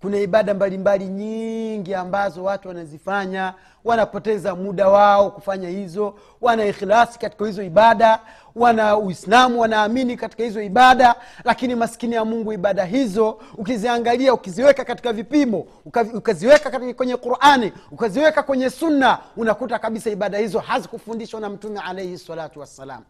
kuna 0.00 0.16
ibada 0.18 0.54
mbalimbali 0.54 1.06
nyingi 1.06 1.94
ambazo 1.94 2.44
watu 2.44 2.68
wanazifanya 2.68 3.54
wanapoteza 3.84 4.54
muda 4.54 4.88
wao 4.88 5.30
kufanya 5.30 5.68
hizo 5.68 6.14
wana 6.40 6.64
ikhilasi 6.66 7.18
katika 7.18 7.46
hizo 7.46 7.62
ibada 7.62 8.20
wana 8.54 8.96
uislamu 8.96 9.60
wanaamini 9.60 10.16
katika 10.16 10.44
hizo 10.44 10.62
ibada 10.62 11.14
lakini 11.44 11.74
maskini 11.74 12.14
ya 12.14 12.24
mungu 12.24 12.52
ibada 12.52 12.84
hizo 12.84 13.38
ukiziangalia 13.58 14.34
ukiziweka 14.34 14.84
katika 14.84 15.12
vipimo 15.12 15.66
uka- 15.84 16.06
ukaziweka 16.14 16.80
kwenye 16.94 17.16
qurani 17.16 17.72
ukaziweka 17.90 18.42
kwenye 18.42 18.70
sunna 18.70 19.18
unakuta 19.36 19.78
kabisa 19.78 20.10
ibada 20.10 20.38
hizo 20.38 20.58
hazikufundishwa 20.58 21.40
na 21.40 21.48
mtume 21.50 21.80
alaihi 21.80 22.18
salatu 22.18 22.60
wassalam 22.60 23.02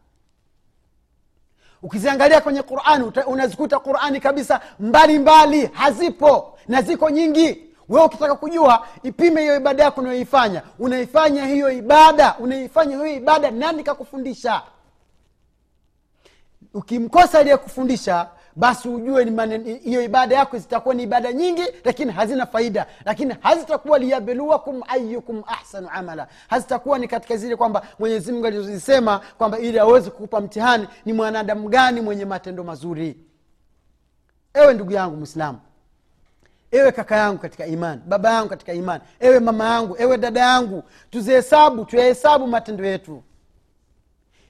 ukiziangalia 1.84 2.40
kwenye 2.40 2.62
qurani 2.62 3.12
unazikuta 3.26 3.78
qurani 3.78 4.20
kabisa 4.20 4.60
mbalimbali 4.80 5.58
mbali, 5.58 5.70
hazipo 5.74 6.58
na 6.68 6.82
ziko 6.82 7.10
nyingi. 7.10 7.60
Wewe 7.88 8.06
ukitaka 8.06 8.34
kujua 8.34 8.86
ipime 9.02 9.40
hiyo 9.40 9.56
ibada 9.56 9.84
yako 9.84 10.00
unayoifanya. 10.00 10.62
Unaifanya 10.78 11.46
hiyo 11.46 11.70
ibada 11.72 12.34
unaifanya 12.38 12.96
hiyo 12.96 13.06
ibada 13.16 13.50
nani 13.50 13.82
kakufundisha? 13.84 14.62
Ukimkosa 16.74 17.38
aliyekufundisha 17.38 18.28
basi 18.56 18.88
ujue 18.88 19.24
hiyo 19.82 20.02
ibada 20.02 20.36
yako 20.36 20.58
zitakuwa 20.58 20.94
ni 20.94 21.02
ibada 21.02 21.32
nyingi 21.32 21.62
lakini 21.84 22.12
hazina 22.12 22.46
faida. 22.46 22.86
Lakini 23.04 23.36
hazitakuwa 23.40 23.98
liyabeluwakum 23.98 24.82
ayukum 24.88 25.42
ahsanu 25.46 25.88
amala. 25.92 26.28
Hazitakuwa 26.48 26.98
ni 26.98 27.08
katika 27.08 27.36
zile 27.36 27.56
kwamba 27.56 27.82
mwenyezi 27.98 28.32
mungu 28.32 28.46
alizozisema 28.46 29.18
kwamba 29.38 29.58
ili 29.58 29.78
aweze 29.78 30.10
kukupa 30.10 30.40
mtihani 30.40 30.88
ni 31.04 31.12
mwanadamu 31.12 31.68
gani 31.68 32.00
mwenye 32.00 32.24
matendo 32.24 32.64
mazuri. 32.64 33.16
Ewe 34.54 34.74
ndugu 34.74 34.92
yangu 34.92 35.16
mwislamu 35.16 35.58
ewe 36.70 36.92
kaka 36.92 37.16
yangu 37.16 37.38
katika 37.38 37.66
imani 37.66 38.00
baba 38.06 38.30
yangu 38.32 38.48
katika 38.48 38.72
imani 38.72 39.02
ewe 39.20 39.40
mama 39.40 39.64
yangu 39.64 39.96
ewe 39.98 40.18
dada 40.18 40.40
yangu 40.40 40.82
tuzihesabu 41.10 41.84
tuyahesabu 41.84 42.46
matendo 42.46 42.84
yetu. 42.86 43.22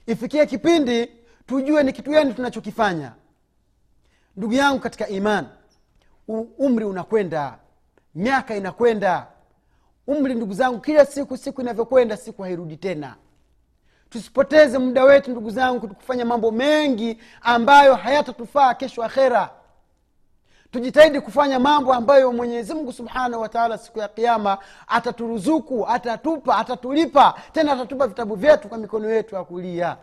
Ifikie 0.07 0.45
kipindi 0.45 1.09
tujue 1.47 1.83
ni 1.83 1.93
kitu 1.93 2.11
gani 2.11 2.33
tunachokifanya 2.33 3.11
ndugu 4.37 4.53
yangu 4.53 4.79
katika 4.79 5.07
iman 5.07 5.45
umri 6.57 6.85
unakwenda 6.85 7.57
miaka 8.15 8.55
inakwenda. 8.55 9.27
Umri 10.07 10.33
ndugu 10.35 10.53
zangu 10.53 10.79
kila 10.79 11.05
siku 11.05 11.37
siku 11.37 11.61
inavyokwenda 11.61 12.17
siku 12.17 12.41
hairudi 12.43 12.77
tena. 12.77 13.15
Tusipoteze 14.09 14.77
muda 14.77 15.03
wetu 15.03 15.31
ndugu 15.31 15.49
zangu 15.49 15.87
kufanya 15.87 16.25
mambo 16.25 16.51
mengi 16.51 17.17
ambayo 17.41 17.95
hayatatufaa 17.95 18.73
kesho 18.73 19.03
akhera. 19.03 19.49
Tujitahidi 20.71 21.21
kufanya 21.21 21.59
mambo 21.59 21.93
ambayo 21.93 22.33
mwenyezi 22.33 22.73
mungu 22.73 22.93
subhanahu 22.93 23.41
wataala 23.41 23.77
siku 23.77 23.99
ya 23.99 24.07
kiama 24.07 24.57
ataturuzuku 24.87 25.87
atatupa 25.87 26.57
atatulipa 26.57 27.33
tena 27.51 27.73
atatupa 27.73 28.07
vitabu 28.07 28.35
vyetu 28.35 28.69
kwa 28.69 28.77
mikono 28.77 29.09
yetu 29.09 29.35
ya 29.35 29.43
kulia. 29.43 29.97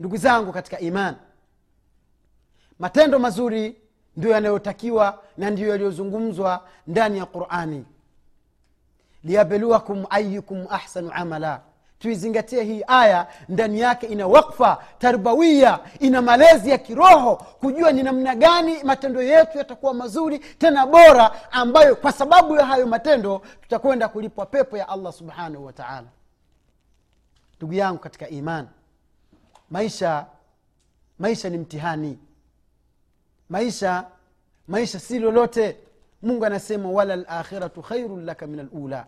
Ndugu 0.00 0.16
zangu 0.16 0.52
katika 0.52 0.80
iman 0.80 1.14
matendo 2.80 3.18
mazuri 3.18 3.76
ndio 4.16 4.30
yanayotakiwa 4.30 5.22
na 5.36 5.50
ndiyo 5.50 5.68
yaliyozungumzwa 5.68 6.66
ndani 6.86 7.18
ya 7.18 7.26
qurani. 7.26 7.84
Liyabluwakum 9.24 10.04
ayukum 10.10 10.66
ahsanu 10.70 11.10
amala. 11.14 11.60
Tuizingatie 11.98 12.62
hii 12.64 12.82
aya 12.86 13.26
ndani 13.48 13.80
yake 13.80 14.06
ina 14.06 14.26
wakfa 14.26 14.84
tarbawia 14.98 15.78
ina 15.98 16.22
malezi 16.22 16.70
ya 16.70 16.78
kiroho 16.78 17.36
kujua 17.36 17.92
ni 17.92 18.02
namna 18.02 18.34
gani 18.34 18.82
matendo 18.84 19.22
yetu 19.22 19.58
yatakuwa 19.58 19.94
mazuri 19.94 20.38
tena 20.38 20.86
bora 20.86 21.52
ambayo 21.52 21.96
kwa 21.96 22.12
sababu 22.12 22.56
ya 22.56 22.66
hayo 22.66 22.86
matendo 22.86 23.42
tutakwenda 23.62 24.08
kulipwa 24.08 24.46
pepo 24.46 24.76
ya 24.76 24.88
allah 24.88 25.12
subhanahu 25.12 25.66
wa 25.66 25.72
taala. 25.72 26.06
Ndugu 27.56 27.72
yangu 27.72 27.98
katika 27.98 28.28
iman 28.28 28.66
maisha 29.70 30.26
maisha 31.18 31.48
ni 31.50 31.58
mtihani 31.58 32.18
maisha 33.50 34.06
maisha 34.68 35.00
si 35.00 35.18
lolote. 35.18 35.76
Mungu 36.22 36.44
anasema 36.44 36.90
wala 36.90 37.16
lakhiratu 37.16 37.82
khairun 37.82 38.24
laka 38.24 38.46
min 38.46 38.60
alula. 38.60 39.06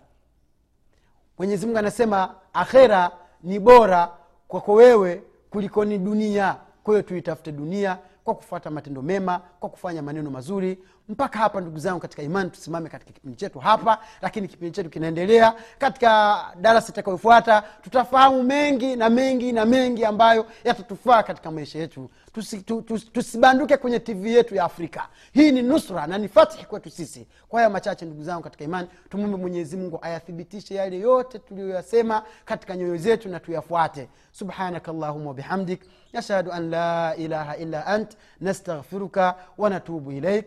Mwenyezi 1.38 1.66
mungu 1.66 1.78
anasema 1.78 2.34
akhera 2.52 3.10
ni 3.42 3.58
bora 3.58 4.10
kwako 4.48 4.72
wewe 4.72 5.22
kuliko 5.50 5.84
ni 5.84 5.98
dunia. 5.98 6.56
Kwa 6.84 6.94
hiyo 6.94 7.02
tuitafute 7.02 7.52
dunia 7.52 7.98
kwa 8.24 8.34
kufuata 8.34 8.70
matendo 8.70 9.02
mema 9.02 9.38
kwa 9.60 9.68
kufanya 9.68 10.02
maneno 10.02 10.30
mazuri 10.30 10.78
mpaka 11.12 11.38
hapa 11.38 11.60
ndugu 11.60 11.78
zangu 11.78 12.00
katika 12.00 12.22
imani 12.22 12.50
tusimame 12.50 12.88
katika 12.88 13.12
kipindi 13.12 13.36
chetu 13.36 13.58
hapa 13.58 13.98
lakini 14.22 14.48
kipindi 14.48 14.74
chetu 14.76 14.90
kinaendelea. 14.90 15.54
Katika 15.78 16.38
darasa 16.60 16.92
itakayofuata 16.92 17.62
tutafahamu 17.82 18.42
mengi 18.42 18.96
na 18.96 19.10
mengi 19.10 19.52
na 19.52 19.64
mengi 19.64 20.04
ambayo 20.04 20.46
yatatufaa 20.64 21.22
katika 21.22 21.50
maisha 21.50 21.78
yetu. 21.78 22.10
Tusi, 22.32 22.62
tu, 22.62 22.82
tu, 22.82 22.98
tusibanduke 22.98 23.76
kwenye 23.76 23.98
tv 24.00 24.34
yetu 24.34 24.54
ya 24.54 24.64
afrika. 24.64 25.08
Hii 25.32 25.52
ni 25.52 25.62
nusra 25.62 26.06
na 26.06 26.18
ni 26.18 26.28
fatihi 26.28 26.64
kwetu 26.66 26.90
sisi. 26.90 27.26
Kwa 27.48 27.60
haya 27.60 27.70
machache 27.70 28.04
ndugu 28.04 28.22
zangu 28.22 28.42
katika 28.42 28.64
imani 28.64 28.88
tumwombe 29.10 29.36
mwenyezi 29.36 29.76
mungu 29.76 29.98
ayathibitishe 30.02 30.74
yale 30.74 30.98
yote 30.98 31.38
tuliyoyasema 31.38 32.22
katika 32.44 32.76
nyoyo 32.76 32.96
zetu 32.96 33.28
na 33.28 33.40
tuyafuate. 33.40 34.08
Subhanaka 34.32 34.92
llahuma 34.92 35.28
wabihamdik 35.28 35.80
nashhadu 36.12 36.52
an 36.52 36.70
la 36.70 37.16
ilaha 37.16 37.56
illa 37.56 37.86
ant 37.86 38.16
nastaghfiruka 38.40 39.34
wanatubu 39.58 40.12
ilaik 40.12 40.46